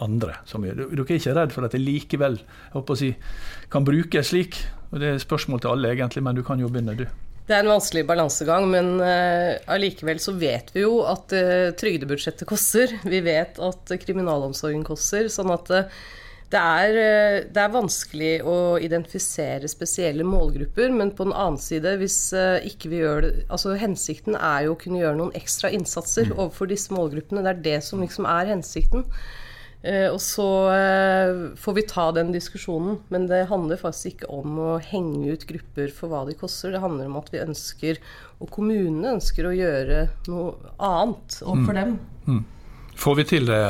andre. 0.00 0.38
Så 0.48 0.60
mye. 0.62 0.74
Dere 0.76 1.04
er 1.04 1.16
ikke 1.18 1.34
redd 1.36 1.52
for 1.52 1.66
at 1.66 1.76
det 1.76 1.82
likevel 1.82 2.38
jeg 2.40 2.76
håper 2.76 2.96
å 2.96 3.00
si, 3.00 3.10
kan 3.72 3.84
brukes 3.84 4.32
slik? 4.32 4.62
Og 4.90 5.02
Det 5.02 5.10
er 5.10 5.20
spørsmål 5.22 5.60
til 5.62 5.74
alle, 5.74 5.92
egentlig, 5.94 6.24
men 6.24 6.38
du 6.38 6.42
kan 6.46 6.60
jo 6.60 6.70
begynne, 6.72 6.96
du. 6.96 7.06
Det 7.50 7.56
er 7.56 7.64
en 7.64 7.72
vanskelig 7.72 8.04
balansegang, 8.06 8.68
men 8.70 8.92
uh, 9.02 10.16
så 10.22 10.36
vet 10.38 10.70
vi 10.70 10.84
jo 10.84 11.00
at 11.02 11.34
uh, 11.34 11.74
trygdebudsjettet 11.74 12.46
koster. 12.46 12.94
Vi 13.02 13.18
vet 13.26 13.58
at 13.58 13.90
kriminalomsorgen 14.04 14.86
koster. 14.86 15.26
sånn 15.26 15.50
at 15.50 15.72
uh, 15.74 16.00
det 16.50 16.58
er, 16.58 16.96
eh, 16.98 17.36
det 17.46 17.60
er, 17.62 17.70
vanskelig 17.70 18.30
å 18.42 18.54
identifisere 18.82 19.68
spesielle 19.70 20.26
målgrupper, 20.26 20.90
men 20.90 21.12
på 21.14 21.28
den 21.28 21.34
annen 21.36 21.60
side, 21.62 21.92
hvis 22.00 22.32
eh, 22.34 22.66
ikke 22.66 22.90
vi 22.90 23.02
gjør 23.04 23.22
det 23.22 23.30
Altså 23.54 23.76
hensikten 23.78 24.34
er 24.34 24.64
jo 24.66 24.74
å 24.74 24.80
kunne 24.80 24.98
gjøre 24.98 25.18
noen 25.20 25.36
ekstra 25.38 25.70
innsatser 25.70 26.26
mm. 26.26 26.34
overfor 26.34 26.70
disse 26.72 26.94
målgruppene. 26.94 27.44
Det 27.46 27.52
er 27.52 27.62
det 27.68 27.76
som 27.86 28.02
liksom 28.02 28.26
er 28.26 28.50
hensikten. 28.50 29.06
Eh, 29.82 30.06
og 30.12 30.18
så 30.20 30.46
får 31.56 31.76
vi 31.78 31.86
ta 31.88 32.10
den 32.12 32.32
diskusjonen, 32.34 32.98
men 33.08 33.26
det 33.30 33.46
handler 33.48 33.80
faktisk 33.80 34.12
ikke 34.12 34.30
om 34.40 34.58
å 34.60 34.70
henge 34.84 35.32
ut 35.32 35.46
grupper 35.48 35.92
for 35.96 36.12
hva 36.12 36.24
de 36.28 36.36
koster. 36.36 36.74
Det 36.74 36.82
handler 36.84 37.08
om 37.08 37.20
at 37.20 37.30
vi 37.32 37.40
ønsker, 37.42 38.00
og 38.40 38.52
kommunene 38.52 39.16
ønsker, 39.16 39.48
å 39.48 39.56
gjøre 39.56 40.02
noe 40.28 40.74
annet 40.76 41.40
overfor 41.44 41.76
mm. 41.76 41.80
dem. 41.80 41.94
Mm. 42.28 42.42
Får 43.00 43.16
vi 43.16 43.30
til 43.30 43.48
det, 43.48 43.62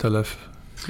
Tellef? 0.00 0.36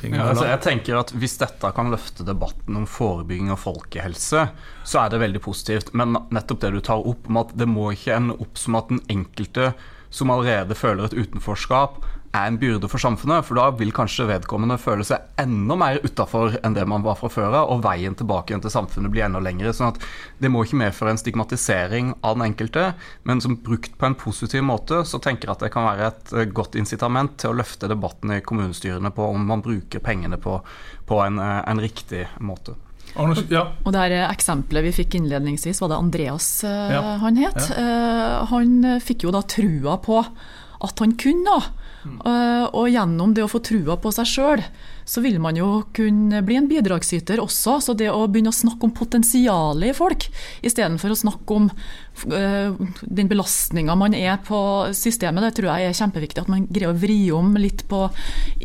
Ja, 0.02 0.24
altså 0.30 0.46
jeg 0.48 0.60
tenker 0.64 0.96
at 0.98 1.12
Hvis 1.14 1.36
dette 1.38 1.68
kan 1.76 1.92
løfte 1.92 2.24
debatten 2.26 2.78
om 2.80 2.86
forebygging 2.88 3.52
og 3.54 3.60
folkehelse, 3.62 4.46
så 4.82 5.02
er 5.02 5.12
det 5.12 5.20
veldig 5.22 5.42
positivt. 5.44 5.92
Men 5.94 6.16
nettopp 6.34 6.64
det 6.64 6.72
du 6.74 6.80
tar 6.84 7.04
opp 7.04 7.28
om 7.30 7.38
at 7.42 7.52
det 7.54 7.68
må 7.70 7.90
ikke 7.92 8.16
ende 8.16 8.38
opp 8.42 8.58
som 8.58 8.78
at 8.80 8.90
den 8.90 9.02
enkelte 9.12 9.72
som 10.14 10.30
allerede 10.30 10.76
føler 10.78 11.08
et 11.08 11.16
utenforskap, 11.16 11.98
er 12.34 12.48
en 12.50 12.58
byrde 12.58 12.88
for 12.90 13.02
samfunnet. 13.02 13.46
For 13.46 13.58
da 13.58 13.68
vil 13.78 13.92
kanskje 13.94 14.26
vedkommende 14.28 14.76
føle 14.82 15.06
seg 15.06 15.22
enda 15.40 15.76
mer 15.78 16.00
utafor 16.04 16.58
enn 16.64 16.76
det 16.76 16.86
man 16.90 17.04
var 17.06 17.18
fra 17.20 17.30
før 17.32 17.50
av, 17.60 17.72
og 17.72 17.84
veien 17.86 18.16
tilbake 18.18 18.52
igjen 18.52 18.64
til 18.64 18.74
samfunnet 18.74 19.12
blir 19.14 19.26
enda 19.28 19.42
lengre. 19.42 19.72
sånn 19.74 19.92
at 19.92 20.02
det 20.42 20.50
må 20.50 20.64
ikke 20.64 20.80
medføre 20.82 21.14
en 21.14 21.20
stigmatisering 21.20 22.14
av 22.22 22.38
den 22.38 22.48
enkelte, 22.50 22.92
men 23.24 23.42
som 23.44 23.56
brukt 23.56 23.96
på 23.98 24.08
en 24.08 24.18
positiv 24.18 24.64
måte, 24.66 25.04
så 25.06 25.20
tenker 25.22 25.48
jeg 25.48 25.56
at 25.56 25.66
det 25.66 25.74
kan 25.74 25.86
være 25.86 26.08
et 26.10 26.32
eh, 26.34 26.50
godt 26.50 26.78
incitament 26.80 27.36
til 27.38 27.52
å 27.52 27.58
løfte 27.60 27.90
debatten 27.90 28.34
i 28.34 28.42
kommunestyrene 28.44 29.12
på 29.14 29.28
om 29.34 29.46
man 29.46 29.62
bruker 29.64 30.02
pengene 30.04 30.40
på, 30.40 30.58
på 31.06 31.20
en, 31.24 31.38
eh, 31.38 31.60
en 31.70 31.82
riktig 31.82 32.26
måte. 32.40 32.76
Ja. 33.14 33.68
og 33.84 33.92
det 33.94 34.00
her 34.00 34.12
eksempelet 34.26 34.88
vi 34.88 34.90
fikk 34.96 35.14
innledningsvis, 35.20 35.78
var 35.84 35.92
det 35.92 35.98
Andreas 36.02 36.48
uh, 36.66 36.90
ja. 36.90 37.02
han 37.22 37.36
het. 37.38 37.68
Ja. 37.70 38.40
Han 38.50 38.98
fikk 38.98 39.28
jo 39.28 39.30
da 39.30 39.44
trua 39.46 40.00
på 40.02 40.18
at 40.24 41.02
han 41.04 41.14
kunne. 41.20 41.60
Uh, 42.04 42.66
og 42.70 42.90
gjennom 42.92 43.32
det 43.36 43.44
å 43.44 43.50
få 43.50 43.62
trua 43.64 43.96
på 44.00 44.12
seg 44.14 44.28
sjøl, 44.28 44.64
så 45.04 45.22
vil 45.24 45.38
man 45.42 45.58
jo 45.58 45.84
kunne 45.96 46.42
bli 46.46 46.58
en 46.60 46.68
bidragsyter 46.70 47.42
også. 47.42 47.78
Så 47.84 47.96
det 47.98 48.10
å 48.12 48.24
begynne 48.28 48.52
å 48.52 48.56
snakke 48.56 48.88
om 48.88 48.94
potensialet 48.96 49.92
i 49.92 49.96
folk, 49.96 50.28
istedenfor 50.64 51.14
å 51.14 51.18
snakke 51.18 51.58
om 51.58 51.68
uh, 51.70 52.82
den 53.02 53.30
belastninga 53.30 53.96
man 53.98 54.16
er 54.16 54.38
på 54.46 54.60
systemet, 54.96 55.44
det 55.48 55.54
tror 55.58 55.72
jeg 55.72 55.90
er 55.90 55.98
kjempeviktig. 56.00 56.44
At 56.44 56.52
man 56.52 56.68
greier 56.70 56.94
å 56.94 56.98
vri 56.98 57.18
om 57.34 57.54
litt 57.60 57.86
på 57.90 58.06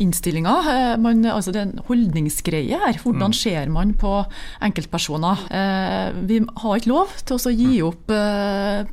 innstillinga. 0.00 0.56
Uh, 0.96 1.10
altså 1.34 1.54
det 1.54 1.62
er 1.62 1.68
en 1.68 1.84
holdningsgreie 1.90 2.80
her. 2.86 3.00
Hvordan 3.04 3.34
mm. 3.34 3.38
ser 3.40 3.72
man 3.72 3.94
på 4.00 4.16
enkeltpersoner? 4.64 5.46
Uh, 5.50 6.20
vi 6.30 6.40
har 6.64 6.80
ikke 6.80 6.94
lov 6.94 7.14
til 7.26 7.36
å 7.36 7.54
gi 7.54 7.80
opp 7.84 8.12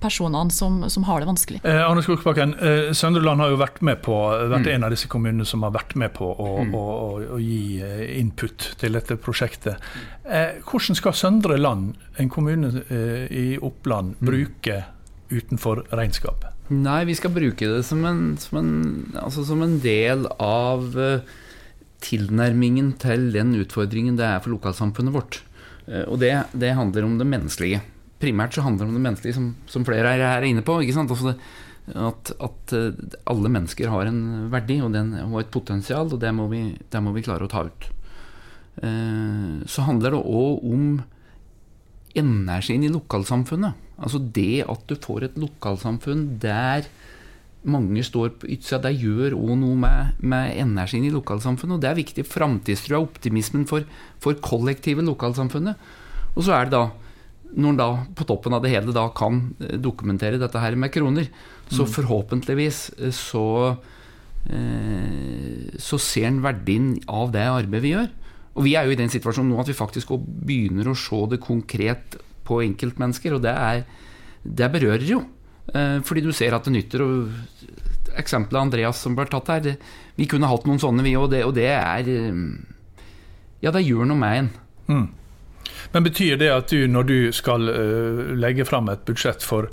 personene 0.01 0.53
som, 0.53 0.81
som, 0.89 1.05
har 1.07 1.21
det 1.21 1.29
vanskelig. 1.29 1.61
Arne 1.63 2.03
Skogsbakken, 2.03 2.53
eh, 2.61 2.93
Søndreland 2.93 3.41
har 3.41 3.53
jo 3.53 3.59
vært 3.59 3.81
med 3.85 4.01
på 4.05 4.15
vært 4.51 4.67
mm. 4.67 4.73
en 4.75 4.87
av 4.87 4.93
disse 4.93 5.09
kommunene 5.11 5.47
som 5.47 5.63
har 5.65 5.73
vært 5.75 5.95
med 5.99 6.13
på 6.17 6.27
å, 6.27 6.49
mm. 6.63 6.75
å, 6.75 6.83
å, 7.36 7.36
å 7.37 7.41
gi 7.41 7.79
eh, 7.83 8.03
input 8.19 8.71
til 8.81 8.97
dette 8.97 9.17
prosjektet. 9.21 9.81
Eh, 10.25 10.59
hvordan 10.67 10.97
skal 10.97 11.15
Søndre 11.17 11.57
Land, 11.59 11.95
en 12.19 12.31
kommune 12.33 12.83
eh, 12.89 13.25
i 13.31 13.47
Oppland, 13.57 14.17
mm. 14.17 14.29
bruke 14.29 14.77
utenfor 15.31 15.85
regnskapet? 15.95 16.53
Nei, 16.73 17.01
vi 17.07 17.15
skal 17.15 17.31
bruke 17.35 17.69
det 17.69 17.83
som 17.87 18.03
en, 18.07 18.23
som 18.41 18.59
en, 18.59 18.71
altså 19.21 19.45
som 19.47 19.61
en 19.63 19.77
del 19.83 20.25
av 20.43 20.97
tilnærmingen 22.03 22.91
til 22.99 23.29
den 23.33 23.53
utfordringen 23.57 24.17
det 24.19 24.25
er 24.27 24.41
for 24.43 24.53
lokalsamfunnet 24.57 25.15
vårt. 25.15 25.39
Og 26.11 26.19
det, 26.19 26.33
det 26.51 26.73
handler 26.75 27.07
om 27.07 27.15
det 27.19 27.29
menneskelige. 27.31 27.79
Primært 28.19 28.57
så 28.57 28.65
handler 28.65 28.83
det 28.83 28.91
om 28.91 28.97
det 28.99 29.05
menneskelige, 29.05 29.37
som, 29.37 29.47
som 29.71 29.87
flere 29.87 30.11
er, 30.17 30.25
er 30.27 30.47
inne 30.49 30.65
på. 30.67 30.75
ikke 30.83 30.97
sant? 30.97 31.13
Altså 31.15 31.31
det, 31.31 31.37
at, 31.95 32.31
at, 32.43 32.73
eh, 32.75 33.19
alle 33.31 33.51
mennesker 33.51 33.91
har 33.91 34.09
en 34.09 34.49
verdi 34.51 34.79
og, 34.83 34.91
den, 34.95 35.13
og 35.29 35.39
et 35.41 35.51
potensial, 35.53 36.09
og 36.11 36.19
det 36.19 36.33
må, 36.35 36.49
vi, 36.51 36.63
det 36.91 37.03
må 37.03 37.13
vi 37.15 37.23
klare 37.23 37.47
å 37.47 37.51
ta 37.51 37.63
ut. 37.67 37.89
Eh, 38.83 39.63
så 39.69 39.87
handler 39.87 40.17
det 40.17 40.23
òg 40.23 40.65
om 40.67 40.87
energien 42.17 42.83
i 42.83 42.91
lokalsamfunnet. 42.91 43.85
Altså 43.97 44.19
det 44.19 44.65
at 44.69 44.83
du 44.89 44.97
får 44.99 45.29
et 45.29 45.39
lokalsamfunn 45.39 46.25
der 46.41 46.89
mange 47.67 48.03
står 48.05 48.35
på 48.39 48.49
ytsida, 48.53 48.85
det 48.85 49.01
gjør 49.01 49.35
òg 49.35 49.55
noe 49.59 49.77
med, 49.79 50.19
med, 50.21 50.53
energien 50.59 51.07
i 51.07 51.13
lokalsamfunnet. 51.13 51.77
Og 51.77 51.83
det 51.83 51.89
er 51.89 51.99
viktig. 51.99 52.27
Framtidstrua, 52.27 53.01
optimismen 53.03 53.65
for, 53.69 53.87
for 54.23 54.37
kollektivet 54.43 55.07
lokalsamfunnet. 55.07 55.79
Og 56.35 56.45
så 56.45 56.55
er 56.55 56.67
det 56.67 56.77
da 56.77 56.85
når 57.55 57.73
en 57.73 57.79
da 57.79 57.87
på 58.17 58.25
toppen 58.27 58.55
av 58.57 58.63
det 58.63 58.71
hele 58.73 58.95
da 58.95 59.07
kan 59.15 59.39
eh, 59.63 59.77
dokumentere 59.79 60.39
dette 60.41 60.61
her 60.61 60.75
med 60.79 60.91
kroner, 60.93 61.29
så 61.69 61.85
mm. 61.85 61.91
forhåpentligvis 61.95 62.79
eh, 62.97 63.13
så 63.15 63.45
eh, 64.51 65.77
så 65.79 65.99
ser 66.01 66.29
en 66.29 66.43
verdien 66.43 66.95
av 67.07 67.31
det 67.35 67.45
arbeidet 67.47 67.85
vi 67.85 67.93
gjør. 67.95 68.11
Og 68.57 68.65
vi 68.65 68.75
er 68.77 68.87
jo 68.87 68.95
i 68.95 68.99
den 68.99 69.11
situasjonen 69.13 69.53
nå 69.53 69.61
at 69.61 69.69
vi 69.69 69.77
faktisk 69.77 70.15
begynner 70.17 70.89
å 70.89 70.97
se 70.97 71.19
det 71.31 71.41
konkret 71.43 72.17
på 72.47 72.61
enkeltmennesker, 72.65 73.35
og 73.37 73.43
det, 73.43 73.53
er, 73.53 73.83
det 74.41 74.71
berører 74.73 75.05
jo. 75.05 75.19
Fordi 75.67 76.23
du 76.23 76.31
ser 76.33 76.55
at 76.55 76.65
det 76.65 76.71
nytter. 76.73 77.03
og 77.03 78.15
Eksempelet 78.17 78.61
Andreas 78.61 79.01
som 79.03 79.13
ble 79.17 79.27
tatt 79.29 79.51
her, 79.51 79.61
det, 79.61 79.75
vi 80.15 80.25
kunne 80.31 80.49
hatt 80.49 80.65
noen 80.65 80.79
sånne, 80.81 81.05
vi 81.05 81.13
òg, 81.19 81.27
og, 81.27 81.51
og, 81.51 81.53
det 81.53 81.67
er 81.75 82.09
Ja, 83.61 83.69
det 83.75 83.83
gjør 83.83 84.09
noe 84.09 84.21
med 84.23 84.39
en. 84.39 84.49
Mm. 84.87 85.05
Men 85.91 86.03
betyr 86.03 86.37
det 86.37 86.49
at 86.53 86.71
du, 86.73 86.87
når 86.87 87.07
du 87.07 87.19
skal 87.35 87.69
uh, 87.69 88.33
legge 88.37 88.65
fram 88.67 88.89
et 88.91 89.03
budsjett 89.07 89.43
for, 89.45 89.69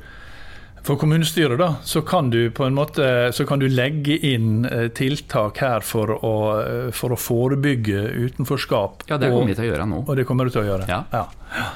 for 0.84 1.00
kommunestyret, 1.00 1.58
da, 1.60 1.74
så 1.84 2.04
kan 2.06 2.30
du 2.30 2.50
på 2.54 2.66
en 2.66 2.76
måte 2.76 3.06
så 3.34 3.46
kan 3.48 3.62
du 3.62 3.68
legge 3.68 4.18
inn 4.26 4.66
uh, 4.66 4.88
tiltak 4.94 5.60
her 5.64 5.86
for 5.86 6.14
å, 6.16 6.34
uh, 6.58 6.90
for 6.94 7.14
å, 7.14 7.20
forebygge 7.20 8.06
utenforskap? 8.26 9.06
Ja, 9.10 9.18
det 9.18 9.32
kommer 9.32 9.52
vi 9.52 9.58
til 9.58 9.68
å 9.68 9.72
gjøre 9.72 9.88
nå. 9.90 10.04
Og 10.06 10.20
det 10.20 10.28
kommer 10.28 10.48
du 10.48 10.54
til 10.54 10.64
å 10.64 10.68
gjøre? 10.72 10.90
Ja. 10.90 11.04
ja. 11.14 11.70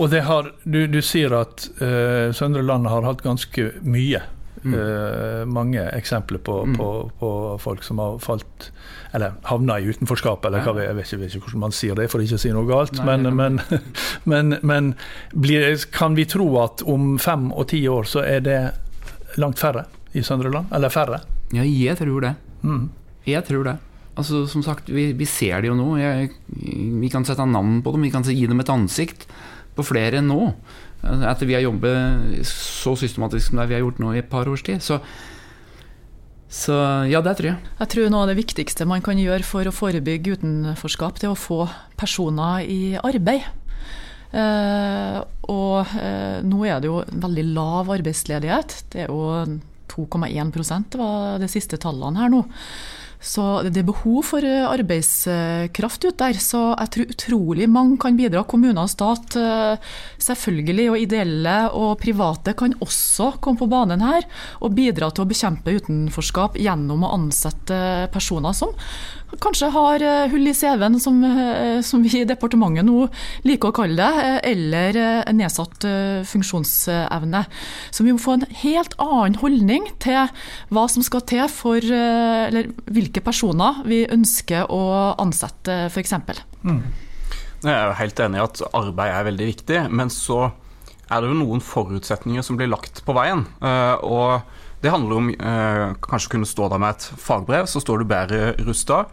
Og 0.00 0.14
har, 0.24 0.54
du, 0.64 0.86
du, 0.88 1.02
sier 1.04 1.34
at 1.36 1.66
Søndre 2.32 2.62
Land 2.64 2.88
har 2.88 3.04
hatt 3.04 3.20
ganske 3.20 3.74
mye. 3.84 4.22
Mm. 4.62 5.48
mange 5.50 5.82
eksempler 5.96 6.38
på, 6.38 6.60
mm. 6.66 6.76
på, 6.78 6.88
på 7.18 7.30
folk 7.58 7.82
som 7.82 7.98
har 7.98 8.20
falt 8.22 8.68
eller 9.12 9.34
havna 9.42 9.78
i 9.80 9.88
utenforskap, 9.90 10.44
eller 10.48 10.64
hva, 10.64 10.72
jeg, 10.80 10.94
vet 10.96 11.06
ikke, 11.06 11.16
jeg 11.16 11.20
vet 11.20 11.34
ikke 11.36 11.48
hvordan 11.48 11.62
man 11.66 11.74
sier 11.76 11.98
det 11.98 12.06
for 12.12 12.24
ikke 12.24 12.38
å 12.38 12.40
si 12.40 12.52
noe 12.54 12.68
galt. 12.68 12.96
Nei, 12.96 13.16
men, 13.18 13.36
men, 13.36 13.82
men, 14.32 14.56
men 14.64 14.92
blir, 15.34 15.74
kan 15.92 16.16
vi 16.16 16.24
tro 16.30 16.46
at 16.62 16.84
om 16.88 17.16
fem 17.20 17.50
og 17.50 17.68
ti 17.74 17.82
år 17.90 18.08
så 18.08 18.24
er 18.24 18.44
det 18.46 18.60
langt 19.42 19.60
færre 19.60 19.84
i 20.16 20.24
Søndre 20.24 20.52
Land? 20.52 20.72
Eller 20.72 20.92
færre? 20.92 21.20
Ja, 21.52 21.64
jeg 21.66 21.98
tror 22.00 22.24
det. 22.24 22.34
Mm. 22.64 22.86
Jeg 23.28 23.44
tror 23.48 23.68
det. 23.68 23.76
Altså, 24.16 24.46
som 24.48 24.64
sagt, 24.64 24.88
vi, 24.92 25.10
vi 25.16 25.28
ser 25.28 25.60
det 25.60 25.70
jo 25.70 25.76
nå. 25.76 25.90
Jeg, 26.00 26.32
vi 27.00 27.12
kan 27.12 27.24
sette 27.28 27.44
navn 27.48 27.80
på 27.84 27.94
dem, 27.94 28.08
vi 28.08 28.12
kan 28.12 28.24
gi 28.24 28.46
dem 28.48 28.60
et 28.64 28.72
ansikt 28.72 29.28
på 29.76 29.84
flere 29.88 30.20
enn 30.20 30.28
nå. 30.32 30.52
Etter 31.02 31.48
vi 31.48 31.56
har 31.56 31.64
jobbet 31.64 32.46
så 32.48 32.94
systematisk 32.98 33.50
som 33.50 33.58
det 33.58 33.68
vi 33.70 33.76
har 33.78 33.84
gjort 33.84 34.02
nå 34.02 34.12
i 34.14 34.20
et 34.22 34.30
par 34.30 34.48
års 34.50 34.62
tid. 34.66 34.82
Så 34.84 35.00
så 36.52 36.74
ja, 37.08 37.22
det 37.24 37.32
tror 37.38 37.48
jeg. 37.48 37.70
Jeg 37.78 37.90
tror 37.94 38.10
noe 38.12 38.26
av 38.26 38.28
det 38.28 38.36
viktigste 38.36 38.84
man 38.84 39.00
kan 39.04 39.16
gjøre 39.16 39.46
for 39.46 39.64
å 39.64 39.72
forebygge 39.72 40.34
utenforskap, 40.36 41.16
det 41.16 41.30
er 41.30 41.32
å 41.32 41.38
få 41.38 41.64
personer 41.96 42.66
i 42.68 42.92
arbeid. 43.00 43.46
Eh, 44.32 45.16
og 45.52 45.94
eh, 45.96 46.44
nå 46.44 46.60
er 46.68 46.80
det 46.80 46.90
jo 46.90 47.00
veldig 47.24 47.46
lav 47.56 47.92
arbeidsledighet. 47.96 48.76
Det 48.92 49.06
er 49.06 49.08
jo 49.08 49.48
2,1% 49.92 50.96
var 51.00 51.40
de 51.40 51.48
siste 51.52 51.80
tallene 51.80 52.20
her 52.20 52.32
nå. 52.32 52.44
Så 53.22 53.44
det 53.68 53.78
er 53.78 53.86
behov 53.86 54.24
for 54.26 54.44
eh, 54.44 54.66
arbeidskraft 54.66 56.06
ut 56.08 56.18
der. 56.18 56.38
Så 56.42 56.60
jeg 56.72 56.92
tror 56.94 57.14
utrolig 57.14 57.68
mange 57.70 57.98
kan 58.02 58.18
bidra. 58.18 58.42
Kommuner 58.48 58.82
og 58.82 58.90
stat 58.90 59.38
eh, 59.38 59.92
selvfølgelig, 60.22 60.88
og 60.90 61.00
ideelle 61.00 61.56
og 61.78 61.94
private 62.02 62.56
kan 62.58 62.74
også 62.82 63.36
komme 63.42 63.62
på 63.62 63.70
banen 63.70 64.02
her 64.02 64.26
og 64.60 64.74
bidra 64.74 65.12
til 65.14 65.24
å 65.24 65.30
bekjempe 65.30 65.76
utenforskap 65.78 66.58
gjennom 66.60 67.06
å 67.06 67.14
ansette 67.14 67.78
personer 68.12 68.56
som 68.56 68.74
kanskje 69.42 69.70
har 69.74 70.04
eh, 70.04 70.30
hull 70.32 70.50
i 70.50 70.54
CV-en, 70.56 70.98
som, 71.00 71.20
som, 71.86 72.02
vi 72.04 72.20
i 72.20 72.28
departementet 72.28 72.86
nå 72.86 73.06
liker 73.46 73.70
å 73.70 73.76
kalle 73.76 73.96
det, 73.96 74.32
eller 74.50 74.98
nedsatt 75.32 75.86
funksjonsevne. 76.28 77.44
Så 77.90 78.04
vi 78.04 78.12
må 78.12 78.22
få 78.22 78.36
en 78.36 78.46
helt 78.62 78.96
annen 79.02 79.38
holdning 79.40 79.86
til 80.02 80.28
hva 80.74 80.86
som 80.90 81.04
skal 81.06 81.24
til 81.28 81.46
for 81.52 81.82
eller 81.82 82.72
hvilke 82.90 83.22
personer 83.24 83.82
vi 83.88 84.02
ønsker 84.10 84.68
å 84.72 84.82
ansette, 85.22 85.86
f.eks. 85.92 86.16
Mm. 86.62 86.82
Jeg 87.62 87.74
er 87.76 87.94
helt 88.00 88.20
enig 88.24 88.40
i 88.40 88.42
at 88.42 88.64
arbeid 88.74 89.14
er 89.14 89.28
veldig 89.30 89.48
viktig, 89.52 89.80
men 89.94 90.10
så 90.10 90.48
er 91.12 91.22
det 91.22 91.30
jo 91.30 91.38
noen 91.38 91.62
forutsetninger 91.62 92.44
som 92.44 92.58
blir 92.58 92.70
lagt 92.72 93.02
på 93.06 93.14
veien. 93.16 93.44
Eh, 93.62 93.94
og 94.02 94.42
det 94.82 94.90
handler 94.90 95.20
om 95.20 95.30
eh, 95.30 95.92
kanskje 96.02 96.36
kunne 96.36 96.48
stå 96.48 96.68
der 96.72 96.82
med 96.82 96.96
et 96.96 97.06
fagbrev, 97.22 97.68
så 97.70 97.82
står 97.82 98.02
du 98.02 98.10
bedre 98.10 98.52
rusta. 98.66 99.04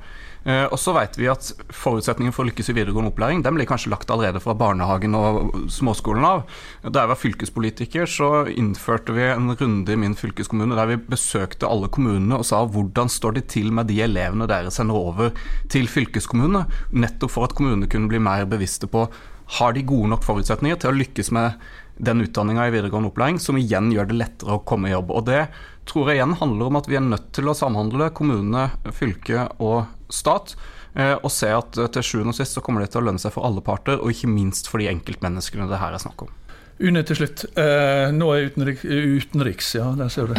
Eh, 0.47 0.65
og 0.71 0.79
så 0.79 0.93
vet 0.95 1.17
vi 1.19 1.27
at 1.27 1.49
Forutsetningen 1.75 2.32
for 2.34 2.45
å 2.45 2.49
lykkes 2.49 2.71
i 2.71 2.75
videregående 2.77 3.12
opplæring 3.12 3.41
den 3.43 3.58
blir 3.58 3.67
kanskje 3.67 3.91
lagt 3.91 4.12
allerede 4.13 4.39
fra 4.41 4.55
barnehagen 4.58 5.17
og 5.17 5.67
småskolen 5.71 6.25
av. 6.25 6.43
Da 6.86 7.03
jeg 7.03 7.12
var 7.12 7.19
fylkespolitiker, 7.19 8.10
så 8.10 8.29
innførte 8.49 9.15
vi 9.15 9.27
en 9.27 9.51
runde 9.60 9.93
i 9.93 9.99
min 9.99 10.15
fylkeskommune 10.17 10.77
der 10.79 10.93
vi 10.93 11.01
besøkte 11.12 11.69
alle 11.69 11.91
kommunene 11.91 12.39
og 12.39 12.47
sa 12.47 12.63
hvordan 12.63 13.12
står 13.12 13.38
det 13.38 13.49
til 13.53 13.73
med 13.75 13.91
de 13.91 13.99
elevene 14.05 14.47
dere 14.49 14.71
sender 14.73 14.97
over 14.97 15.36
til 15.71 15.91
fylkeskommunene, 15.91 16.65
nettopp 16.95 17.36
for 17.36 17.49
at 17.49 17.58
kommunene 17.58 17.91
kunne 17.91 18.10
bli 18.12 18.23
mer 18.23 18.47
bevisste 18.49 18.89
på 18.89 19.10
har 19.58 19.73
de 19.73 19.82
gode 19.82 20.12
nok 20.12 20.25
forutsetninger 20.25 20.77
til 20.79 20.91
å 20.91 20.97
lykkes 20.97 21.32
med 21.34 21.69
den 21.99 22.23
utdanninga 22.23 22.67
i 22.67 22.73
videregående 22.73 23.12
opplæring, 23.12 23.39
som 23.43 23.59
igjen 23.59 23.91
gjør 23.93 24.09
det 24.09 24.19
lettere 24.21 24.57
å 24.57 24.63
komme 24.67 24.89
i 24.89 24.95
jobb. 24.95 25.12
Og 25.12 25.25
Det 25.27 25.45
tror 25.89 26.09
jeg 26.09 26.19
igjen 26.19 26.38
handler 26.39 26.69
om 26.69 26.77
at 26.79 26.89
vi 26.89 26.97
er 26.99 27.05
nødt 27.05 27.31
til 27.35 27.49
å 27.49 27.57
samhandle 27.57 28.12
kommune, 28.15 28.69
fylke 28.95 29.47
og 29.59 29.89
stat. 30.13 30.55
Eh, 30.97 31.15
og 31.15 31.29
se 31.33 31.49
at 31.53 31.77
eh, 31.77 31.89
til 31.93 32.05
sjuende 32.05 32.33
og 32.33 32.38
sist 32.39 32.57
så 32.57 32.63
kommer 32.65 32.83
det 32.83 32.91
til 32.93 33.03
å 33.03 33.07
lønne 33.07 33.21
seg 33.21 33.33
for 33.35 33.45
alle 33.45 33.62
parter, 33.65 33.99
og 34.01 34.13
ikke 34.13 34.31
minst 34.31 34.69
for 34.71 34.81
de 34.81 34.89
enkeltmenneskene 34.89 35.69
det 35.69 35.81
her 35.81 35.95
er 35.95 36.01
snakk 36.01 36.25
om. 36.25 36.31
Une 36.79 37.03
til 37.03 37.19
slutt. 37.19 37.43
Eh, 37.59 38.07
nå 38.15 38.29
er 38.33 38.47
utenriks, 38.49 38.85
utenriks 38.88 39.73
ja, 39.75 39.89
der 39.99 40.09
ser 40.13 40.31
du. 40.31 40.38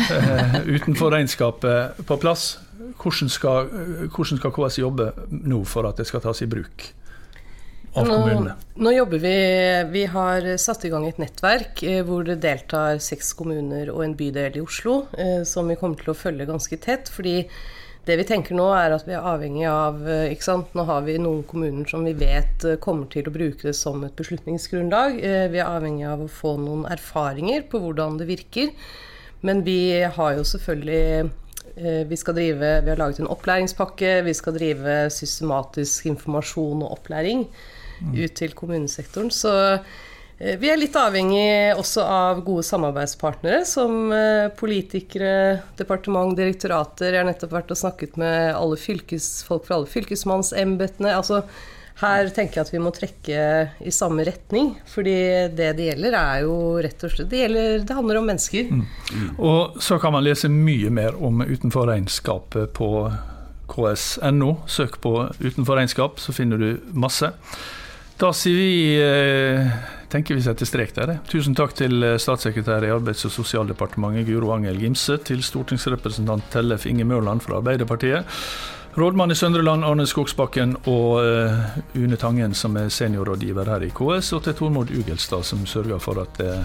Utenfor 0.74 1.12
regnskapet 1.14 2.00
på 2.08 2.18
plass. 2.22 2.54
Hvordan 3.00 3.30
skal, 3.32 3.68
hvordan 4.08 4.40
skal 4.40 4.54
KS 4.56 4.80
jobbe 4.80 5.10
nå 5.30 5.60
for 5.68 5.88
at 5.88 6.00
det 6.00 6.08
skal 6.08 6.24
tas 6.24 6.40
i 6.42 6.48
bruk? 6.50 6.88
Av 7.94 8.06
kommunene? 8.06 8.54
Nå, 8.54 8.84
nå, 8.84 8.92
jobber 8.94 9.18
vi 9.18 9.34
Vi 9.90 10.04
har 10.12 10.46
satt 10.62 10.84
i 10.84 10.92
gang 10.92 11.06
et 11.08 11.20
nettverk 11.20 11.82
eh, 11.86 12.00
hvor 12.06 12.24
det 12.26 12.40
deltar 12.44 13.00
seks 13.02 13.32
kommuner 13.38 13.90
og 13.92 14.04
en 14.04 14.16
bydel 14.18 14.60
i 14.60 14.64
Oslo, 14.64 15.04
eh, 15.18 15.42
som 15.48 15.70
vi 15.70 15.78
kommer 15.80 16.00
til 16.00 16.12
å 16.12 16.18
følge 16.18 16.48
ganske 16.48 16.80
tett. 16.82 17.10
fordi 17.10 17.44
det 18.08 18.16
vi 18.16 18.24
tenker 18.24 18.56
nå, 18.56 18.64
er 18.72 18.94
at 18.94 19.04
vi 19.06 19.12
er 19.12 19.26
avhengig 19.28 19.66
av 19.68 20.00
eh, 20.08 20.30
ikke 20.32 20.46
sant? 20.46 20.70
Nå 20.74 20.86
har 20.88 21.04
vi 21.06 21.18
noen 21.20 21.42
kommuner 21.48 21.88
som 21.90 22.06
vi 22.06 22.14
vet 22.16 22.64
kommer 22.80 23.10
til 23.12 23.28
å 23.28 23.34
bruke 23.34 23.68
det 23.68 23.76
som 23.76 24.02
et 24.06 24.16
beslutningsgrunnlag. 24.16 25.20
Vi 25.52 25.60
er 25.60 25.68
avhengig 25.68 26.08
av 26.08 26.24
å 26.24 26.30
få 26.32 26.56
noen 26.62 26.86
erfaringer 26.90 27.66
på 27.70 27.82
hvordan 27.82 28.18
det 28.20 28.30
virker. 28.30 28.72
Men 29.46 29.62
vi 29.64 30.02
har 30.04 30.34
jo 30.36 30.44
selvfølgelig 30.44 31.30
vi 31.80 32.16
skal 32.18 32.34
drive, 32.36 32.70
vi 32.84 32.90
har 32.90 32.98
laget 32.98 33.22
en 33.22 33.30
opplæringspakke, 33.30 34.08
vi 34.26 34.32
skal 34.36 34.56
drive 34.56 34.96
systematisk 35.14 36.10
informasjon 36.10 36.82
og 36.82 36.98
opplæring 36.98 37.46
ut 38.00 38.36
til 38.38 38.54
kommunesektoren. 38.56 39.30
Så 39.34 39.52
eh, 39.72 40.54
vi 40.60 40.70
er 40.72 40.80
litt 40.80 40.96
avhengig 40.96 41.74
også 41.78 42.04
av 42.04 42.44
gode 42.46 42.64
samarbeidspartnere, 42.66 43.64
som 43.68 44.12
eh, 44.16 44.46
politikere, 44.60 45.60
departement, 45.80 46.36
direktorater. 46.38 47.12
Jeg 47.12 47.22
har 47.22 47.28
nettopp 47.28 47.58
vært 47.58 47.74
og 47.74 47.82
snakket 47.82 48.16
med 48.20 48.54
alle 48.54 48.80
fylkesfolk 48.80 49.68
fra 49.68 49.80
alle 49.80 49.90
fylkesmannsembetene. 49.90 51.12
Altså, 51.16 51.44
her 52.00 52.30
tenker 52.32 52.60
jeg 52.60 52.66
at 52.66 52.72
vi 52.72 52.80
må 52.80 52.92
trekke 52.96 53.40
i 53.84 53.92
samme 53.92 54.24
retning. 54.24 54.72
fordi 54.88 55.16
det 55.56 55.72
det 55.76 55.90
gjelder, 55.90 56.16
er 56.16 56.44
jo 56.46 56.54
rett 56.80 57.04
og 57.04 57.12
slett 57.12 57.28
Det, 57.30 57.42
gjelder, 57.42 57.82
det 57.84 57.96
handler 57.96 58.20
om 58.20 58.30
mennesker. 58.30 58.70
Mm. 58.70 58.86
Mm. 59.12 59.28
Og 59.38 59.82
så 59.82 59.98
kan 60.00 60.12
man 60.12 60.24
lese 60.24 60.48
mye 60.48 60.90
mer 60.90 61.18
om 61.20 61.42
utenfor 61.42 61.90
regnskapet 61.92 62.72
på 62.72 63.10
ks.no. 63.70 64.54
Søk 64.66 65.00
på 65.00 65.12
utenfor 65.40 65.76
regnskap, 65.76 66.18
så 66.20 66.32
finner 66.32 66.58
du 66.58 66.80
masse. 66.92 67.32
Da 68.20 68.34
sier 68.36 68.56
vi 68.56 69.00
eh, 69.00 69.68
tenker 70.12 70.36
vi 70.36 70.42
setter 70.44 70.68
strek 70.68 70.90
der. 70.92 71.14
Tusen 71.30 71.54
takk 71.56 71.72
til 71.78 72.02
eh, 72.04 72.18
statssekretær 72.20 72.84
i 72.84 72.90
Arbeids- 72.92 73.24
og 73.24 73.32
sosialdepartementet 73.32 74.28
Guro 74.28 74.50
Angel 74.52 74.76
Gimse, 74.76 75.16
til 75.24 75.40
stortingsrepresentant 75.46 76.50
Tellef 76.52 76.84
Inge 76.90 77.06
Mørland 77.08 77.40
fra 77.40 77.62
Arbeiderpartiet, 77.62 78.28
rådmann 79.00 79.32
i 79.32 79.38
Søndre 79.40 79.64
Land 79.64 79.88
Arne 79.88 80.04
Skogsbakken 80.04 80.76
og 80.90 81.22
uh, 81.22 81.80
Une 81.96 82.20
Tangen 82.20 82.52
som 82.52 82.76
er 82.76 82.92
seniorrådgiver 82.92 83.72
her 83.72 83.88
i 83.88 83.92
KS, 83.94 84.34
og 84.36 84.44
til 84.44 84.58
Tormod 84.58 84.92
Ugelstad 84.92 85.46
som 85.48 85.64
sørger 85.64 86.02
for 86.02 86.20
at 86.20 86.36
det 86.42 86.58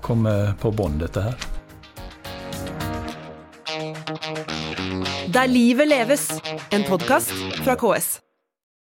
kommer 0.00 0.54
på 0.62 0.72
bånd, 0.72 1.02
dette 1.04 1.28
her. 1.28 1.48
Der 5.32 5.46
livet 5.52 5.92
leves, 5.92 6.30
en 6.72 6.88
podkast 6.88 7.34
fra 7.60 7.76
KS. 7.76 8.22